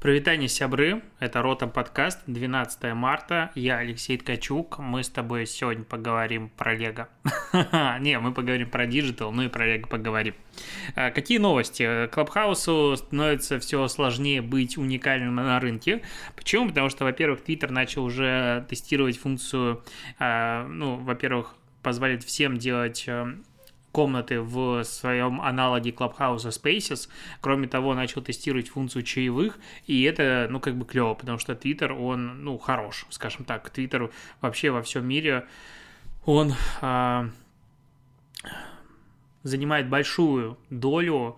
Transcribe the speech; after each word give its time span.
Привитание, 0.00 0.48
сябры, 0.48 1.02
это 1.18 1.42
Ротом 1.42 1.70
подкаст, 1.70 2.20
12 2.26 2.94
марта, 2.94 3.50
я 3.54 3.76
Алексей 3.76 4.16
Ткачук, 4.16 4.78
мы 4.78 5.04
с 5.04 5.10
тобой 5.10 5.44
сегодня 5.44 5.84
поговорим 5.84 6.48
про 6.48 6.74
Лего. 6.74 7.10
Не, 8.00 8.18
мы 8.18 8.32
поговорим 8.32 8.70
про 8.70 8.86
Digital, 8.86 9.30
ну 9.30 9.42
и 9.42 9.48
про 9.48 9.66
Лего 9.66 9.86
поговорим. 9.86 10.34
А, 10.96 11.10
какие 11.10 11.36
новости? 11.36 12.06
Клабхаусу 12.06 12.96
становится 12.96 13.58
все 13.58 13.86
сложнее 13.88 14.40
быть 14.40 14.78
уникальным 14.78 15.34
на 15.34 15.60
рынке. 15.60 16.00
Почему? 16.34 16.68
Потому 16.68 16.88
что, 16.88 17.04
во-первых, 17.04 17.42
Twitter 17.46 17.70
начал 17.70 18.02
уже 18.02 18.64
тестировать 18.70 19.18
функцию, 19.18 19.84
а, 20.18 20.66
ну, 20.66 20.96
во-первых, 20.96 21.56
позволит 21.82 22.24
всем 22.24 22.56
делать 22.56 23.04
э, 23.06 23.34
комнаты 23.92 24.40
в 24.40 24.84
своем 24.84 25.40
аналоге 25.40 25.90
Clubhouse 25.90 26.48
Spaces. 26.48 27.08
Кроме 27.40 27.68
того, 27.68 27.94
начал 27.94 28.22
тестировать 28.22 28.68
функцию 28.68 29.02
чаевых, 29.02 29.58
и 29.86 30.02
это, 30.02 30.46
ну, 30.50 30.60
как 30.60 30.76
бы 30.76 30.84
клево, 30.84 31.14
потому 31.14 31.38
что 31.38 31.52
Twitter, 31.52 31.92
он, 31.92 32.44
ну, 32.44 32.58
хорош, 32.58 33.06
скажем 33.10 33.44
так. 33.44 33.70
Twitter 33.76 34.12
вообще 34.40 34.70
во 34.70 34.82
всем 34.82 35.06
мире, 35.06 35.46
он 36.24 36.54
а, 36.80 37.28
занимает 39.42 39.88
большую 39.88 40.58
долю 40.70 41.36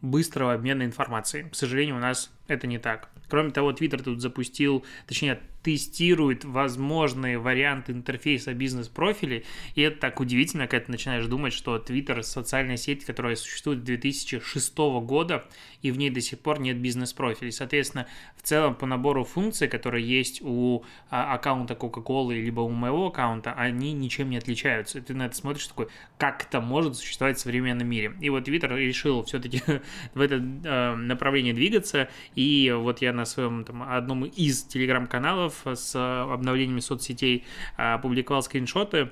быстрого 0.00 0.54
обмена 0.54 0.82
информацией. 0.82 1.48
К 1.48 1.54
сожалению, 1.54 1.96
у 1.96 2.00
нас 2.00 2.33
это 2.46 2.66
не 2.66 2.78
так. 2.78 3.10
Кроме 3.28 3.50
того, 3.50 3.72
Twitter 3.72 4.02
тут 4.02 4.20
запустил, 4.20 4.84
точнее, 5.06 5.40
тестирует 5.64 6.44
возможные 6.44 7.38
варианты 7.38 7.92
интерфейса 7.92 8.52
бизнес-профилей, 8.52 9.44
и 9.74 9.80
это 9.80 9.98
так 9.98 10.20
удивительно, 10.20 10.66
когда 10.66 10.84
ты 10.84 10.92
начинаешь 10.92 11.24
думать, 11.24 11.54
что 11.54 11.76
Twitter– 11.78 12.22
социальная 12.22 12.76
сеть, 12.76 13.06
которая 13.06 13.34
существует 13.34 13.80
с 13.80 13.82
2006 13.82 14.76
года, 14.76 15.48
и 15.80 15.90
в 15.90 15.96
ней 15.96 16.10
до 16.10 16.20
сих 16.20 16.38
пор 16.38 16.60
нет 16.60 16.76
бизнес-профилей. 16.76 17.50
Соответственно, 17.50 18.06
в 18.36 18.42
целом 18.42 18.74
по 18.74 18.84
набору 18.84 19.24
функций, 19.24 19.66
которые 19.66 20.06
есть 20.06 20.42
у 20.42 20.84
а, 21.08 21.32
аккаунта 21.34 21.72
Coca-Cola 21.74 22.34
либо 22.34 22.60
у 22.60 22.70
моего 22.70 23.06
аккаунта, 23.06 23.54
они 23.54 23.92
ничем 23.94 24.28
не 24.28 24.36
отличаются. 24.36 25.00
Ты 25.00 25.14
на 25.14 25.26
это 25.26 25.36
смотришь 25.36 25.66
такой, 25.66 25.88
как 26.18 26.42
это 26.42 26.60
может 26.60 26.96
существовать 26.96 27.38
в 27.38 27.40
современном 27.40 27.88
мире. 27.88 28.14
И 28.20 28.28
вот 28.28 28.46
Twitter 28.46 28.76
решил 28.76 29.24
все-таки 29.24 29.62
в 30.14 30.20
это 30.20 30.34
э, 30.34 30.94
направление 30.94 31.54
двигаться, 31.54 32.10
и 32.34 32.74
вот 32.76 33.00
я 33.02 33.12
на 33.12 33.24
своем 33.24 33.64
там, 33.64 33.82
одном 33.82 34.24
из 34.24 34.64
телеграм-каналов 34.64 35.62
с 35.64 35.94
обновлениями 35.96 36.80
соцсетей 36.80 37.44
опубликовал 37.76 38.42
скриншоты. 38.42 39.10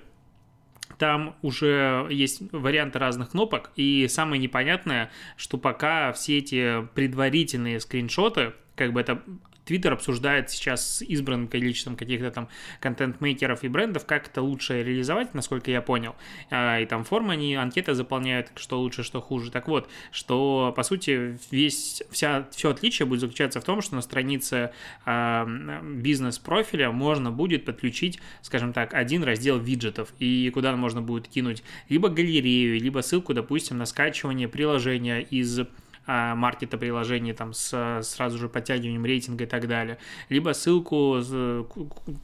Там 0.99 1.37
уже 1.43 2.07
есть 2.11 2.43
варианты 2.53 2.99
разных 2.99 3.31
кнопок, 3.31 3.71
и 3.77 4.07
самое 4.09 4.41
непонятное, 4.41 5.11
что 5.37 5.57
пока 5.59 6.13
все 6.13 6.39
эти 6.39 6.87
предварительные 6.95 7.81
скриншоты, 7.81 8.53
как 8.77 8.93
бы 8.93 9.01
это 9.01 9.23
Твиттер 9.65 9.93
обсуждает 9.93 10.51
сейчас 10.51 10.99
с 10.99 11.03
избранным 11.03 11.49
количеством 11.49 11.97
каких-то 11.97 12.31
там 12.31 12.49
контент-мейкеров 12.81 13.63
и 13.65 13.69
брендов, 13.69 14.07
как 14.07 14.29
это 14.29 14.43
лучше 14.43 14.83
реализовать, 14.83 15.35
насколько 15.35 15.71
я 15.71 15.81
понял. 15.81 16.17
А, 16.51 16.81
и 16.81 16.87
там 16.87 17.05
формы 17.05 17.35
они, 17.35 17.55
анкеты 17.55 17.95
заполняют, 17.95 18.53
что 18.57 18.81
лучше, 18.81 19.03
что 19.03 19.21
хуже. 19.21 19.51
Так 19.51 19.69
вот, 19.69 19.89
что, 20.11 20.73
по 20.75 20.83
сути, 20.83 21.39
весь, 21.51 22.03
вся, 22.11 22.49
все 22.51 22.71
отличие 22.71 23.07
будет 23.07 23.21
заключаться 23.21 23.61
в 23.61 23.65
том, 23.65 23.83
что 23.83 23.95
на 23.95 24.03
странице 24.03 24.73
э, 25.07 25.81
бизнес-профиля 25.83 26.91
можно 26.91 27.31
будет 27.31 27.65
подключить, 27.65 28.21
скажем 28.43 28.73
так, 28.73 28.95
один 28.95 29.23
раздел 29.23 29.59
виджетов, 29.59 30.13
и 30.19 30.51
куда 30.53 30.75
можно 30.77 31.03
будет 31.03 31.29
кинуть 31.29 31.63
либо 31.89 32.09
галерею, 32.09 32.81
либо 32.81 33.01
ссылку, 33.01 33.35
допустим, 33.35 33.79
на 33.79 33.87
скачивание 33.87 34.49
приложения 34.49 35.21
из 35.21 35.61
а, 35.61 35.67
маркета 36.07 36.79
приложений 36.79 37.35
там 37.35 37.53
с 37.53 38.01
сразу 38.03 38.39
же 38.39 38.49
подтягиванием 38.49 39.05
рейтинга 39.05 39.45
и 39.45 39.47
так 39.47 39.69
далее, 39.69 39.99
либо 40.29 40.53
ссылку 40.53 41.21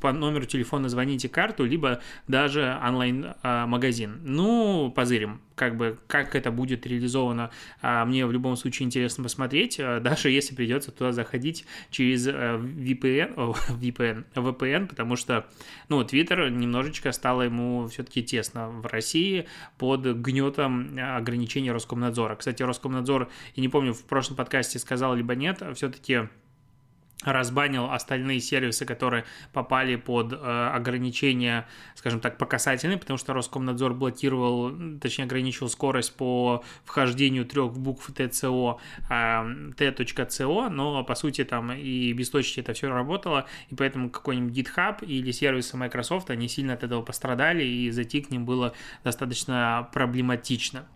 по 0.01 0.13
номеру 0.13 0.45
телефона 0.47 0.89
звоните 0.89 1.29
карту, 1.29 1.65
либо 1.65 2.01
даже 2.27 2.79
онлайн-магазин. 2.85 4.21
Ну, 4.25 4.93
позырим 4.95 5.41
как 5.59 5.77
бы, 5.77 5.99
как 6.07 6.35
это 6.35 6.51
будет 6.51 6.87
реализовано, 6.87 7.51
а, 7.83 8.05
мне 8.05 8.25
в 8.25 8.33
любом 8.33 8.57
случае 8.57 8.87
интересно 8.87 9.25
посмотреть, 9.25 9.79
а, 9.79 10.01
даже 10.01 10.31
если 10.31 10.55
придется 10.55 10.91
туда 10.91 11.13
заходить 11.13 11.67
через 11.91 12.27
VPN, 12.27 13.35
VPN, 13.69 14.25
VPN, 14.35 14.87
потому 14.87 15.17
что, 15.17 15.47
ну, 15.89 16.01
Twitter 16.03 16.49
немножечко 16.49 17.13
стало 17.13 17.43
ему 17.43 17.89
все-таки 17.89 18.23
тесно 18.23 18.71
в 18.71 18.87
России 18.87 19.47
под 19.77 20.07
гнетом 20.07 20.97
ограничений 20.99 21.73
Роскомнадзора. 21.73 22.37
Кстати, 22.37 22.63
Роскомнадзор, 22.63 23.29
я 23.57 23.61
не 23.61 23.69
помню, 23.69 23.93
в 23.93 24.05
прошлом 24.05 24.37
подкасте 24.37 24.79
сказал 24.79 25.15
либо 25.15 25.35
нет, 25.35 25.63
все-таки 25.75 26.29
разбанил 27.33 27.91
остальные 27.91 28.41
сервисы, 28.41 28.85
которые 28.85 29.25
попали 29.53 29.97
под 29.97 30.33
э, 30.33 30.37
ограничения, 30.75 31.67
скажем 31.95 32.21
так, 32.21 32.39
по 32.39 32.47
касательной, 32.47 32.97
потому 32.97 33.19
что 33.19 33.33
Роскомнадзор 33.33 33.95
блокировал, 33.95 34.73
точнее 35.01 35.25
ограничивал 35.25 35.69
скорость 35.69 36.17
по 36.17 36.65
вхождению 36.85 37.45
трех 37.45 37.73
букв 37.79 38.11
ТЦО, 38.13 38.79
э, 39.11 39.73
T.CO, 39.77 40.69
но 40.69 41.05
по 41.05 41.15
сути 41.15 41.45
там 41.45 41.73
и 41.73 42.13
без 42.13 42.31
точки 42.31 42.61
это 42.61 42.73
все 42.73 42.89
работало, 42.89 43.47
и 43.69 43.75
поэтому 43.75 44.11
какой-нибудь 44.11 44.57
GitHub 44.57 45.05
или 45.05 45.31
сервисы 45.31 45.77
Microsoft, 45.77 46.31
они 46.31 46.49
сильно 46.49 46.75
от 46.75 46.85
этого 46.85 47.03
пострадали, 47.03 47.65
и 47.65 47.91
зайти 47.91 48.21
к 48.21 48.31
ним 48.31 48.45
было 48.45 48.75
достаточно 49.05 49.89
проблематично. 49.93 50.87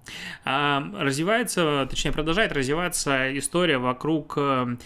Э, 0.44 0.80
развивается, 0.98 1.86
точнее 1.88 2.12
продолжает 2.12 2.52
развиваться 2.52 3.36
история 3.38 3.78
вокруг 3.78 4.34
э, 4.36 4.76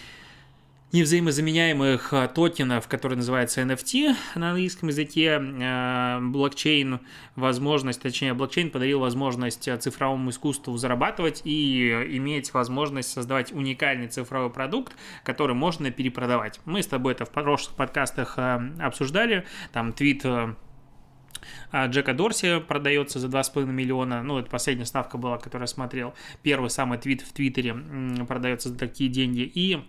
невзаимозаменяемых 0.97 2.13
а, 2.13 2.29
токенов, 2.29 2.89
которые 2.89 3.19
называются 3.19 3.61
NFT 3.63 4.15
на 4.35 4.51
английском 4.51 4.89
языке. 4.89 5.39
А, 5.39 6.21
блокчейн 6.21 7.01
возможность, 7.35 8.01
точнее, 8.01 8.33
блокчейн 8.33 8.71
подарил 8.71 9.01
возможность 9.01 9.69
цифровому 9.81 10.31
искусству 10.31 10.77
зарабатывать 10.77 11.43
и 11.45 11.91
иметь 12.17 12.53
возможность 12.55 13.11
создавать 13.11 13.53
уникальный 13.53 14.09
цифровой 14.09 14.51
продукт, 14.51 14.95
который 15.23 15.55
можно 15.55 15.91
перепродавать. 15.91 16.61
Мы 16.65 16.83
с 16.83 16.87
тобой 16.87 17.13
это 17.13 17.27
в 17.27 17.31
прошлых 17.31 17.77
подкастах 17.77 18.39
обсуждали. 18.81 19.45
Там 19.73 19.93
твит 19.93 20.25
Джека 21.75 22.15
Дорси 22.15 22.61
продается 22.61 23.19
за 23.19 23.29
2,5 23.29 23.67
миллиона. 23.67 24.23
Ну, 24.23 24.39
это 24.39 24.51
последняя 24.51 24.87
ставка 24.87 25.19
была, 25.19 25.37
которую 25.39 25.65
я 25.65 25.67
смотрел. 25.69 26.15
Первый 26.43 26.71
самый 26.71 26.99
твит 26.99 27.21
в 27.21 27.33
Твиттере 27.33 27.75
продается 28.27 28.71
за 28.71 28.79
такие 28.79 29.11
деньги. 29.11 29.41
И 29.41 29.85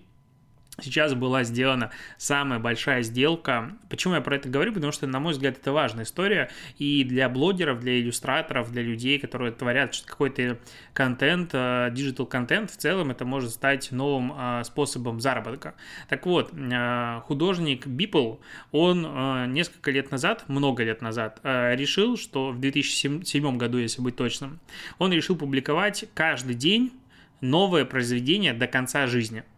Сейчас 0.80 1.16
была 1.16 1.44
сделана 1.44 1.90
самая 2.18 2.60
большая 2.60 3.02
сделка. 3.02 3.76
Почему 3.90 4.14
я 4.14 4.22
про 4.22 4.36
это 4.36 4.48
говорю? 4.48 4.74
Потому 4.74 4.92
что, 4.92 5.08
на 5.08 5.20
мой 5.20 5.34
взгляд, 5.34 5.58
это 5.58 5.72
важная 5.72 6.04
история 6.04 6.52
и 6.78 7.04
для 7.04 7.30
блогеров, 7.30 7.80
для 7.80 8.00
иллюстраторов, 8.00 8.72
для 8.72 8.84
людей, 8.84 9.18
которые 9.18 9.52
творят 9.52 10.00
какой-то 10.06 10.60
контент, 10.94 11.52
digital 11.52 12.28
контент, 12.28 12.70
в 12.70 12.78
целом 12.78 13.10
это 13.10 13.26
может 13.26 13.52
стать 13.52 13.92
новым 13.92 14.34
а, 14.36 14.64
способом 14.64 15.20
заработка. 15.20 15.74
Так 16.10 16.28
вот, 16.28 16.54
а, 16.54 17.22
художник 17.22 17.88
Бипл, 17.88 18.36
он 18.72 19.02
несколько 19.54 19.90
лет 19.90 20.12
назад, 20.12 20.44
много 20.48 20.84
лет 20.84 21.02
назад, 21.02 21.40
решил, 21.44 22.18
что 22.18 22.52
в 22.52 22.60
2007 22.60 23.58
году, 23.58 23.80
если 23.80 24.02
быть 24.02 24.16
точным, 24.16 24.60
он 25.00 25.12
решил 25.12 25.36
публиковать 25.36 26.06
каждый 26.14 26.54
день 26.54 26.94
новое 27.42 27.84
произведение 27.84 28.54
до 28.54 28.68
конца 28.68 29.08
жизни– 29.08 29.44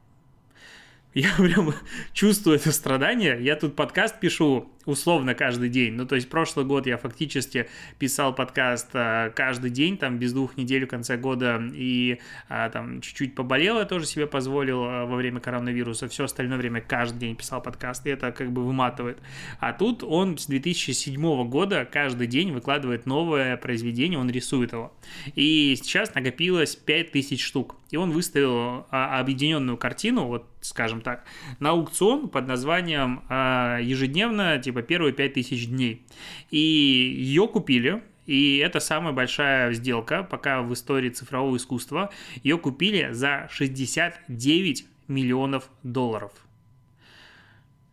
я 1.14 1.30
прям 1.38 1.74
чувствую 2.14 2.58
это 2.58 2.72
страдание. 2.72 3.38
Я 3.42 3.56
тут 3.56 3.76
подкаст 3.76 4.20
пишу 4.20 4.70
условно 4.90 5.36
каждый 5.36 5.70
день. 5.70 5.94
Ну, 5.94 6.06
то 6.06 6.16
есть 6.16 6.30
прошлый 6.30 6.66
год 6.66 6.88
я 6.88 6.98
фактически 6.98 7.70
писал 8.00 8.34
подкаст 8.34 8.90
а, 8.94 9.30
каждый 9.30 9.70
день, 9.70 9.98
там, 9.98 10.18
без 10.18 10.34
двух 10.34 10.58
недель 10.58 10.86
в 10.86 10.90
конце 10.90 11.18
года, 11.18 11.62
и 11.74 12.20
а, 12.48 12.70
там 12.70 13.02
чуть-чуть 13.02 13.36
поболел, 13.36 13.78
я 13.78 13.86
тоже 13.86 14.06
себе 14.06 14.28
позволил 14.28 14.84
а, 14.84 15.06
во 15.06 15.16
время 15.16 15.40
коронавируса. 15.40 16.08
Все 16.08 16.26
остальное 16.26 16.58
время 16.58 16.82
каждый 16.82 17.20
день 17.20 17.36
писал 17.36 17.62
подкаст, 17.62 18.06
и 18.08 18.10
это 18.10 18.32
как 18.32 18.52
бы 18.52 18.66
выматывает. 18.66 19.20
А 19.60 19.74
тут 19.74 20.04
он 20.04 20.38
с 20.38 20.48
2007 20.48 21.50
года 21.50 21.88
каждый 21.90 22.28
день 22.28 22.52
выкладывает 22.52 23.06
новое 23.06 23.58
произведение, 23.58 24.20
он 24.20 24.30
рисует 24.30 24.74
его. 24.74 24.94
И 25.36 25.76
сейчас 25.76 26.16
накопилось 26.16 26.76
5000 26.76 27.42
штук. 27.42 27.76
И 27.92 27.98
он 27.98 28.12
выставил 28.12 28.86
а, 28.92 29.20
объединенную 29.20 29.78
картину, 29.78 30.26
вот 30.26 30.46
скажем 30.62 31.02
так, 31.02 31.24
на 31.60 31.70
аукцион 31.70 32.28
под 32.28 32.46
названием 32.46 33.22
ежедневно, 33.82 34.60
типа 34.60 34.79
первые 34.82 35.14
5000 35.14 35.68
дней. 35.68 36.06
И 36.52 36.58
ее 36.58 37.48
купили, 37.48 38.02
и 38.26 38.58
это 38.58 38.80
самая 38.80 39.12
большая 39.12 39.74
сделка 39.74 40.24
пока 40.24 40.62
в 40.62 40.72
истории 40.74 41.10
цифрового 41.10 41.58
искусства. 41.58 42.12
Ее 42.44 42.58
купили 42.58 43.10
за 43.12 43.48
69 43.52 44.86
миллионов 45.08 45.70
долларов. 45.82 46.32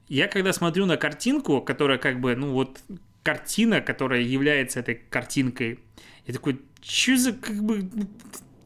Я 0.08 0.28
когда 0.28 0.52
смотрю 0.52 0.86
на 0.86 0.96
картинку, 0.96 1.60
которая 1.62 1.98
как 1.98 2.20
бы, 2.20 2.36
ну 2.36 2.52
вот, 2.52 2.80
картина, 3.22 3.80
которая 3.80 4.20
является 4.20 4.80
этой 4.80 4.94
картинкой, 4.94 5.80
я 6.26 6.34
такой, 6.34 6.60
что 6.82 7.16
за 7.16 7.32
как 7.32 7.56
бы 7.62 7.88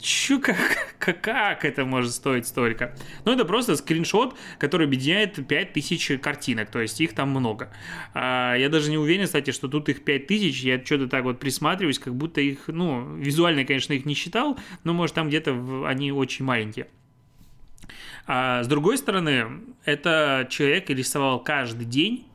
Чё, 0.00 0.40
как, 0.40 1.20
как, 1.20 1.64
это 1.64 1.84
может 1.84 2.12
стоить 2.12 2.46
столько? 2.46 2.96
Ну, 3.26 3.32
это 3.32 3.44
просто 3.44 3.76
скриншот, 3.76 4.34
который 4.58 4.86
объединяет 4.86 5.46
5000 5.46 6.18
картинок, 6.20 6.70
то 6.70 6.80
есть 6.80 7.00
их 7.02 7.14
там 7.14 7.30
много. 7.30 7.70
А, 8.14 8.54
я 8.54 8.70
даже 8.70 8.90
не 8.90 8.96
уверен, 8.96 9.26
кстати, 9.26 9.50
что 9.50 9.68
тут 9.68 9.90
их 9.90 10.02
5000, 10.02 10.62
я 10.62 10.82
что-то 10.82 11.06
так 11.06 11.24
вот 11.24 11.38
присматриваюсь, 11.38 11.98
как 11.98 12.14
будто 12.14 12.40
их, 12.40 12.68
ну, 12.68 13.14
визуально, 13.16 13.64
конечно, 13.66 13.92
их 13.92 14.06
не 14.06 14.14
считал, 14.14 14.58
но, 14.84 14.94
может, 14.94 15.14
там 15.14 15.28
где-то 15.28 15.84
они 15.86 16.12
очень 16.12 16.46
маленькие. 16.46 16.86
А 18.26 18.62
с 18.62 18.68
другой 18.68 18.96
стороны, 18.96 19.48
это 19.84 20.46
человек 20.48 20.88
рисовал 20.88 21.42
каждый 21.42 21.84
день 21.84 22.26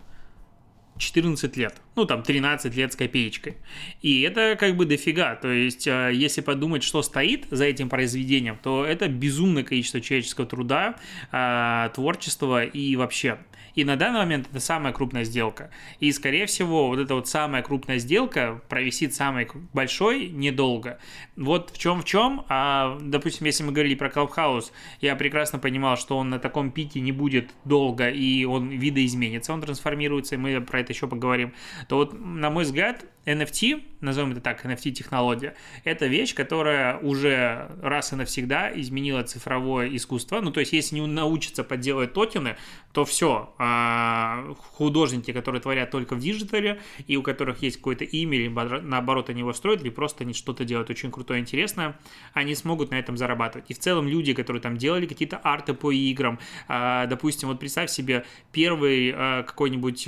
14 0.97 1.57
лет. 1.57 1.81
Ну, 1.95 2.05
там, 2.05 2.23
13 2.23 2.75
лет 2.75 2.91
с 2.91 2.95
копеечкой. 2.95 3.55
И 4.01 4.21
это 4.21 4.57
как 4.59 4.75
бы 4.75 4.85
дофига. 4.85 5.35
То 5.35 5.49
есть, 5.49 5.87
э, 5.87 6.11
если 6.13 6.41
подумать, 6.41 6.83
что 6.83 7.01
стоит 7.01 7.45
за 7.49 7.65
этим 7.65 7.89
произведением, 7.89 8.57
то 8.61 8.85
это 8.85 9.07
безумное 9.07 9.63
количество 9.63 10.01
человеческого 10.01 10.45
труда, 10.45 10.95
э, 11.31 11.89
творчества 11.93 12.65
и 12.65 12.95
вообще. 12.95 13.37
И 13.75 13.83
на 13.83 13.97
данный 13.97 14.19
момент 14.19 14.47
это 14.49 14.59
самая 14.59 14.93
крупная 14.93 15.25
сделка. 15.25 15.69
И, 15.99 16.11
скорее 16.11 16.45
всего, 16.45 16.87
вот 16.87 16.99
эта 16.99 17.13
вот 17.13 17.27
самая 17.27 17.61
крупная 17.61 17.99
сделка 17.99 18.61
провисит 18.69 19.13
самой 19.13 19.49
большой 19.73 20.29
недолго. 20.29 20.97
Вот 21.35 21.71
в 21.71 21.77
чем 21.77 22.01
в 22.01 22.05
чем. 22.05 22.45
А, 22.47 22.97
допустим, 23.01 23.45
если 23.45 23.63
мы 23.63 23.73
говорили 23.73 23.95
про 23.95 24.07
Clubhouse, 24.07 24.71
я 25.01 25.15
прекрасно 25.15 25.59
понимал, 25.59 25.97
что 25.97 26.17
он 26.17 26.29
на 26.29 26.39
таком 26.39 26.71
пике 26.71 27.01
не 27.01 27.11
будет 27.11 27.51
долго, 27.65 28.09
и 28.09 28.45
он 28.45 28.69
видоизменится, 28.69 29.53
он 29.53 29.61
трансформируется, 29.61 30.35
и 30.35 30.37
мы 30.37 30.61
про 30.61 30.79
это 30.79 30.93
еще 30.93 31.07
поговорим. 31.07 31.53
То 31.87 31.97
вот, 31.97 32.13
на 32.13 32.49
мой 32.49 32.63
взгляд, 32.63 33.05
NFT, 33.25 33.83
назовем 34.01 34.31
это 34.31 34.41
так, 34.41 34.63
NFT-технология, 34.65 35.55
это 35.83 36.05
вещь, 36.05 36.35
которая 36.35 36.97
уже 36.99 37.71
раз 37.81 38.13
и 38.13 38.15
навсегда 38.15 38.71
изменила 38.79 39.23
цифровое 39.23 39.95
искусство. 39.95 40.41
Ну, 40.41 40.51
то 40.51 40.59
есть, 40.59 40.73
если 40.73 40.95
не 40.95 41.07
научиться 41.07 41.63
подделывать 41.63 42.13
токены, 42.13 42.55
то 42.93 43.03
все, 43.03 43.53
а, 43.57 44.53
художники, 44.57 45.33
которые 45.33 45.61
творят 45.61 45.91
только 45.91 46.15
в 46.15 46.19
диджитале, 46.19 46.79
и 47.07 47.17
у 47.17 47.23
которых 47.23 47.61
есть 47.63 47.77
какое-то 47.77 48.03
имя, 48.03 48.37
или 48.37 48.47
наоборот 48.47 49.29
они 49.29 49.39
его 49.39 49.53
строят, 49.53 49.81
или 49.81 49.89
просто 49.89 50.23
они 50.23 50.33
что-то 50.33 50.63
делают 50.63 50.89
очень 50.89 51.11
крутое, 51.11 51.39
интересное, 51.39 51.99
они 52.33 52.53
смогут 52.53 52.91
на 52.91 52.95
этом 52.99 53.17
зарабатывать. 53.17 53.65
И 53.69 53.73
в 53.73 53.79
целом 53.79 54.07
люди, 54.07 54.33
которые 54.33 54.61
там 54.61 54.77
делали 54.77 55.07
какие-то 55.07 55.37
арты 55.37 55.73
по 55.73 55.91
играм, 55.91 56.39
а, 56.67 57.07
допустим, 57.07 57.49
вот 57.49 57.59
представь 57.59 57.89
себе 57.89 58.25
первый 58.51 59.13
а, 59.15 59.43
какой-нибудь 59.43 60.07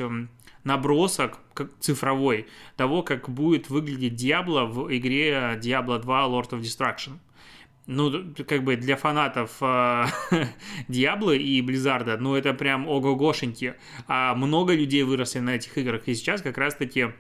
набросок 0.68 1.40
цифровой 1.80 2.48
того, 2.76 3.02
как 3.02 3.30
будет 3.30 3.70
выглядеть 3.70 4.16
Диабло 4.16 4.66
в 4.66 4.96
игре 4.96 5.58
Diablo 5.62 6.00
2 6.00 6.28
Lord 6.28 6.50
of 6.52 6.62
Destruction. 6.62 7.20
Ну, 7.88 8.34
как 8.46 8.66
бы 8.66 8.76
для 8.76 8.98
фанатов 8.98 9.58
э, 9.62 10.06
и 10.90 11.62
Близзарда, 11.62 12.18
ну, 12.18 12.36
это 12.36 12.54
прям 12.54 12.86
ого-гошеньки. 12.86 13.76
А 14.08 14.36
много 14.36 14.76
людей 14.76 15.04
выросли 15.04 15.40
на 15.40 15.56
этих 15.56 15.78
играх, 15.78 16.06
и 16.08 16.14
сейчас 16.14 16.42
как 16.42 16.58
раз-таки 16.58 17.14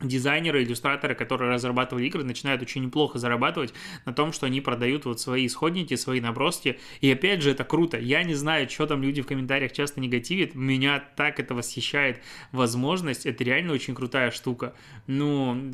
дизайнеры, 0.00 0.62
иллюстраторы, 0.62 1.14
которые 1.14 1.52
разрабатывали 1.52 2.06
игры, 2.06 2.24
начинают 2.24 2.62
очень 2.62 2.84
неплохо 2.84 3.18
зарабатывать 3.18 3.74
на 4.06 4.12
том, 4.12 4.32
что 4.32 4.46
они 4.46 4.60
продают 4.60 5.04
вот 5.04 5.20
свои 5.20 5.46
исходники, 5.46 5.94
свои 5.94 6.20
наброски. 6.20 6.78
И 7.00 7.10
опять 7.10 7.42
же, 7.42 7.50
это 7.50 7.64
круто. 7.64 7.98
Я 7.98 8.22
не 8.22 8.34
знаю, 8.34 8.68
что 8.68 8.86
там 8.86 9.02
люди 9.02 9.22
в 9.22 9.26
комментариях 9.26 9.72
часто 9.72 10.00
негативят. 10.00 10.54
Меня 10.54 11.02
так 11.16 11.40
это 11.40 11.54
восхищает 11.54 12.20
возможность. 12.52 13.26
Это 13.26 13.44
реально 13.44 13.72
очень 13.72 13.94
крутая 13.94 14.30
штука. 14.30 14.74
Ну, 15.06 15.72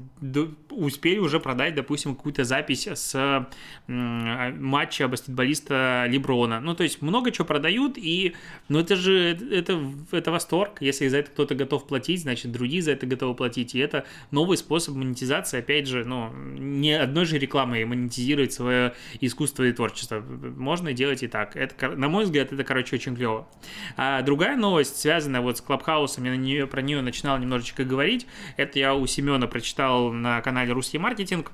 успели 0.71 1.19
уже 1.19 1.41
продать, 1.41 1.75
допустим, 1.75 2.15
какую-то 2.15 2.45
запись 2.45 2.87
с 2.87 3.49
матча 3.87 5.09
баскетболиста 5.09 6.07
Леброна. 6.09 6.61
Ну, 6.61 6.75
то 6.75 6.83
есть 6.83 7.03
много 7.03 7.31
чего 7.31 7.47
продают, 7.47 7.97
и 7.97 8.35
ну, 8.69 8.81
это 8.81 8.97
же 8.97 9.37
это, 9.51 9.81
это 10.11 10.31
восторг. 10.31 10.79
Если 10.81 11.09
за 11.09 11.19
это 11.19 11.31
кто-то 11.31 11.55
готов 11.55 11.87
платить, 11.87 12.23
значит, 12.23 12.53
другие 12.53 12.83
за 12.83 12.93
это 12.93 13.07
готовы 13.07 13.35
платить. 13.35 13.75
И 13.75 13.79
это 13.79 14.05
новый 14.31 14.57
способ 14.57 14.95
монетизации, 14.95 15.59
опять 15.59 15.87
же, 15.87 16.05
ну, 16.05 16.33
не 16.33 16.93
одной 16.93 17.25
же 17.25 17.39
рекламой 17.39 17.85
монетизировать 17.85 18.53
свое 18.53 18.95
искусство 19.21 19.65
и 19.65 19.73
творчество. 19.73 20.21
Можно 20.21 20.93
делать 20.93 21.23
и 21.23 21.29
так. 21.29 21.57
Это, 21.57 21.91
на 21.91 22.09
мой 22.09 22.25
взгляд, 22.25 22.53
это, 22.53 22.65
короче, 22.65 22.97
очень 22.97 23.17
клево. 23.17 23.49
А 23.97 24.23
другая 24.23 24.57
новость, 24.57 24.97
связанная 24.97 25.41
вот 25.41 25.59
с 25.59 25.61
Клабхаусом, 25.61 26.25
я 26.25 26.31
на 26.31 26.37
нее, 26.37 26.67
про 26.67 26.83
нее 26.83 27.01
начинал 27.01 27.39
немножечко 27.39 27.85
говорить, 27.85 28.27
это 28.57 28.79
я 28.79 28.95
у 28.95 29.07
Семена 29.07 29.47
прочитал 29.47 30.13
на 30.13 30.41
канале 30.41 30.73
«Русский 30.73 30.99
маркетинг», 30.99 31.53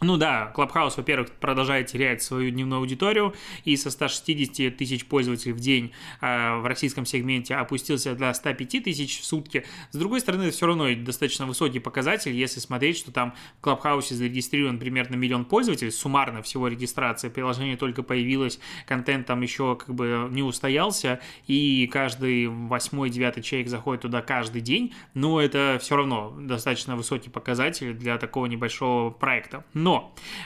ну 0.00 0.16
да, 0.16 0.52
Clubhouse, 0.54 0.94
во-первых, 0.96 1.30
продолжает 1.30 1.86
терять 1.86 2.22
свою 2.22 2.50
дневную 2.50 2.80
аудиторию 2.80 3.34
и 3.64 3.76
со 3.76 3.90
160 3.90 4.76
тысяч 4.76 5.06
пользователей 5.06 5.52
в 5.52 5.60
день 5.60 5.92
э, 6.20 6.56
в 6.58 6.66
российском 6.66 7.06
сегменте 7.06 7.54
опустился 7.54 8.14
до 8.14 8.32
105 8.32 8.84
тысяч 8.84 9.20
в 9.20 9.24
сутки. 9.24 9.64
С 9.92 9.96
другой 9.96 10.20
стороны, 10.20 10.42
это 10.42 10.52
все 10.52 10.66
равно 10.66 10.92
достаточно 10.96 11.46
высокий 11.46 11.78
показатель, 11.78 12.32
если 12.32 12.60
смотреть, 12.60 12.98
что 12.98 13.12
там 13.12 13.34
в 13.60 13.66
Clubhouse 13.66 14.12
зарегистрирован 14.12 14.78
примерно 14.78 15.14
миллион 15.14 15.44
пользователей, 15.44 15.90
суммарно 15.90 16.42
всего 16.42 16.68
регистрации, 16.68 17.28
приложение 17.28 17.76
только 17.76 18.02
появилось, 18.02 18.58
контент 18.86 19.26
там 19.26 19.42
еще 19.42 19.76
как 19.76 19.94
бы 19.94 20.28
не 20.30 20.42
устоялся, 20.42 21.20
и 21.46 21.88
каждый 21.90 22.48
восьмой, 22.48 23.10
девятый 23.10 23.42
человек 23.42 23.68
заходит 23.68 24.02
туда 24.02 24.22
каждый 24.22 24.60
день, 24.60 24.92
но 25.14 25.40
это 25.40 25.78
все 25.80 25.96
равно 25.96 26.36
достаточно 26.38 26.96
высокий 26.96 27.30
показатель 27.30 27.94
для 27.94 28.18
такого 28.18 28.46
небольшого 28.46 29.10
проекта. 29.10 29.64
Но, 29.72 29.93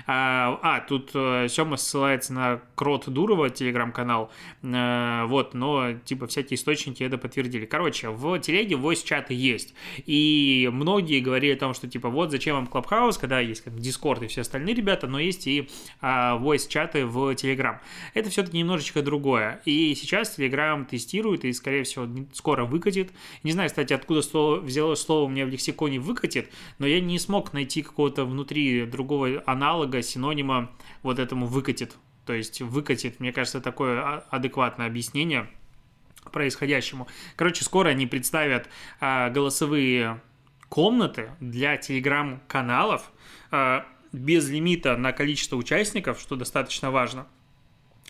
а, 0.06 0.59
а 0.62 0.81
тут 0.81 1.11
э, 1.15 1.47
Сема 1.49 1.77
ссылается 1.77 2.33
на 2.33 2.61
Крот 2.75 3.09
Дурова, 3.09 3.50
телеграм-канал, 3.50 4.31
а, 4.62 5.27
вот, 5.27 5.55
но, 5.55 5.95
типа, 6.05 6.27
всякие 6.27 6.56
источники 6.56 7.03
это 7.03 7.19
подтвердили. 7.19 7.67
Короче, 7.67 8.11
в 8.11 8.39
телеге 8.41 8.77
voice-чаты 8.77 9.35
есть, 9.35 9.75
и 10.06 10.69
многие 10.73 11.21
говорили 11.21 11.55
о 11.55 11.59
том, 11.59 11.75
что, 11.75 11.89
типа, 11.89 12.09
вот 12.09 12.31
зачем 12.31 12.56
вам 12.56 12.69
Clubhouse, 12.73 13.19
когда 13.21 13.41
есть 13.41 13.62
как, 13.62 13.75
Discord 13.75 14.25
и 14.25 14.29
все 14.29 14.43
остальные 14.43 14.75
ребята, 14.75 15.06
но 15.06 15.19
есть 15.19 15.47
и 15.47 15.69
а, 16.00 16.39
voice-чаты 16.39 17.06
в 17.06 17.33
Telegram. 17.35 17.79
Это 18.15 18.31
все-таки 18.31 18.59
немножечко 18.59 19.03
другое, 19.03 19.61
и 19.65 19.95
сейчас 19.95 20.39
Telegram 20.39 20.85
тестирует 20.85 21.45
и, 21.45 21.53
скорее 21.53 21.85
всего, 21.85 22.06
скоро 22.33 22.65
выкатит. 22.65 23.12
Не 23.43 23.53
знаю, 23.53 23.69
кстати, 23.69 23.93
откуда 23.93 24.23
слово, 24.23 24.56
взялось 24.56 25.00
слово 25.00 25.25
у 25.25 25.29
меня 25.29 25.47
в 25.47 25.49
лексиконе 25.49 26.00
«выкатит», 26.00 26.50
но 26.79 26.87
я 26.87 27.00
не 27.00 27.19
смог 27.19 27.53
найти 27.53 27.83
какого-то 27.83 28.25
внутри 28.25 28.87
другого 28.87 29.27
аналога, 29.46 30.02
синонима 30.02 30.70
вот 31.02 31.19
этому 31.19 31.46
выкатит. 31.46 31.96
То 32.26 32.32
есть 32.34 32.60
выкатит, 32.60 33.20
мне 33.20 33.32
кажется, 33.32 33.60
такое 33.60 34.00
а, 34.00 34.25
адекватное 34.30 34.86
объяснение 34.86 35.48
происходящему. 36.32 37.08
Короче, 37.36 37.64
скоро 37.64 37.88
они 37.88 38.06
представят 38.06 38.68
а, 39.00 39.30
голосовые 39.30 40.20
комнаты 40.68 41.30
для 41.40 41.76
телеграм-каналов 41.76 43.11
а, 43.50 43.87
без 44.12 44.49
лимита 44.49 44.97
на 44.97 45.12
количество 45.12 45.56
участников, 45.56 46.20
что 46.20 46.37
достаточно 46.37 46.90
важно. 46.90 47.26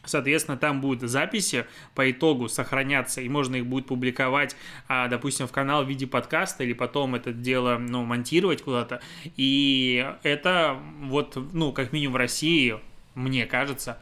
Соответственно, 0.05 0.57
там 0.57 0.81
будут 0.81 1.09
записи 1.09 1.67
по 1.95 2.11
итогу 2.11 2.49
сохраняться, 2.49 3.21
и 3.21 3.28
можно 3.28 3.57
их 3.57 3.67
будет 3.67 3.87
публиковать, 3.87 4.57
а, 4.87 5.09
допустим, 5.09 5.47
в 5.47 5.52
канал 5.52 5.85
в 5.85 5.88
виде 5.88 6.07
подкаста, 6.07 6.64
или 6.64 6.73
потом 6.73 7.14
это 7.14 7.33
дело, 7.33 7.78
ну, 7.78 8.05
монтировать 8.05 8.62
куда-то. 8.62 9.00
И 9.37 10.07
это 10.23 10.78
вот, 11.02 11.37
ну, 11.52 11.73
как 11.73 11.93
минимум 11.93 12.14
в 12.14 12.17
России, 12.17 12.78
мне 13.14 13.47
кажется, 13.47 13.99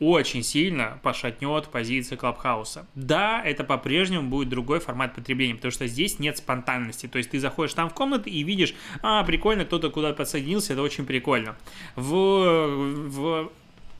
очень 0.00 0.42
сильно 0.42 0.98
пошатнет 1.02 1.68
позиции 1.68 2.16
Клабхауса. 2.16 2.86
Да, 2.94 3.42
это 3.42 3.64
по-прежнему 3.64 4.28
будет 4.28 4.48
другой 4.48 4.80
формат 4.80 5.14
потребления, 5.14 5.54
потому 5.54 5.70
что 5.70 5.86
здесь 5.86 6.18
нет 6.18 6.36
спонтанности. 6.36 7.06
То 7.06 7.18
есть 7.18 7.30
ты 7.30 7.38
заходишь 7.38 7.74
там 7.74 7.88
в 7.88 7.94
комнату 7.94 8.28
и 8.28 8.42
видишь, 8.42 8.74
а, 9.02 9.22
прикольно, 9.24 9.64
кто-то 9.64 9.90
куда-то 9.90 10.16
подсоединился, 10.16 10.72
это 10.72 10.82
очень 10.82 11.06
прикольно. 11.06 11.56
В, 11.96 12.66
в 13.08 13.52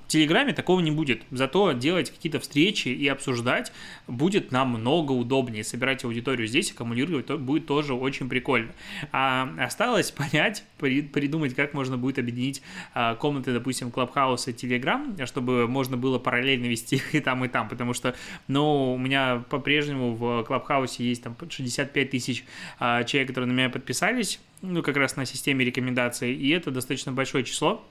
Телеграме 0.07 0.53
такого 0.53 0.81
не 0.81 0.91
будет. 0.91 1.23
Зато 1.31 1.73
делать 1.73 2.11
какие-то 2.11 2.39
встречи 2.41 2.89
и 2.89 3.09
обсуждать 3.09 3.73
будет 4.07 4.53
намного 4.53 5.13
удобнее. 5.13 5.65
Собирать 5.65 6.05
аудиторию 6.05 6.47
здесь, 6.47 6.73
аккумулировать 6.73 7.27
то 7.27 7.39
будет 7.39 7.67
тоже 7.67 7.95
очень 7.95 8.29
прикольно. 8.29 8.73
А 9.13 9.49
осталось 9.59 10.11
понять, 10.13 10.65
при, 10.79 11.03
придумать, 11.03 11.55
как 11.55 11.75
можно 11.75 11.97
будет 11.97 12.19
объединить 12.19 12.63
а, 12.93 13.15
комнаты, 13.15 13.53
допустим, 13.53 13.89
Clubhouse 13.89 14.51
и 14.51 14.53
Telegram, 14.53 15.25
чтобы 15.27 15.67
можно 15.67 15.97
было 15.97 16.19
параллельно 16.19 16.67
вести 16.67 16.97
их 16.97 17.15
и 17.15 17.21
там, 17.21 17.45
и 17.45 17.49
там. 17.49 17.69
Потому 17.69 17.95
что, 17.95 18.15
ну, 18.47 18.95
у 18.95 18.99
меня 18.99 19.45
по-прежнему 19.49 20.15
в 20.15 20.47
Clubhouse 20.49 20.97
есть 20.99 21.23
там 21.23 21.37
65 21.49 22.11
тысяч 22.11 22.45
а, 22.79 23.05
человек, 23.05 23.29
которые 23.29 23.49
на 23.49 23.57
меня 23.57 23.71
подписались, 23.71 24.39
ну, 24.61 24.83
как 24.83 24.97
раз 24.97 25.17
на 25.17 25.25
системе 25.25 25.65
рекомендаций, 25.65 26.35
и 26.35 26.51
это 26.51 26.71
достаточно 26.71 27.13
большое 27.13 27.45
число 27.45 27.85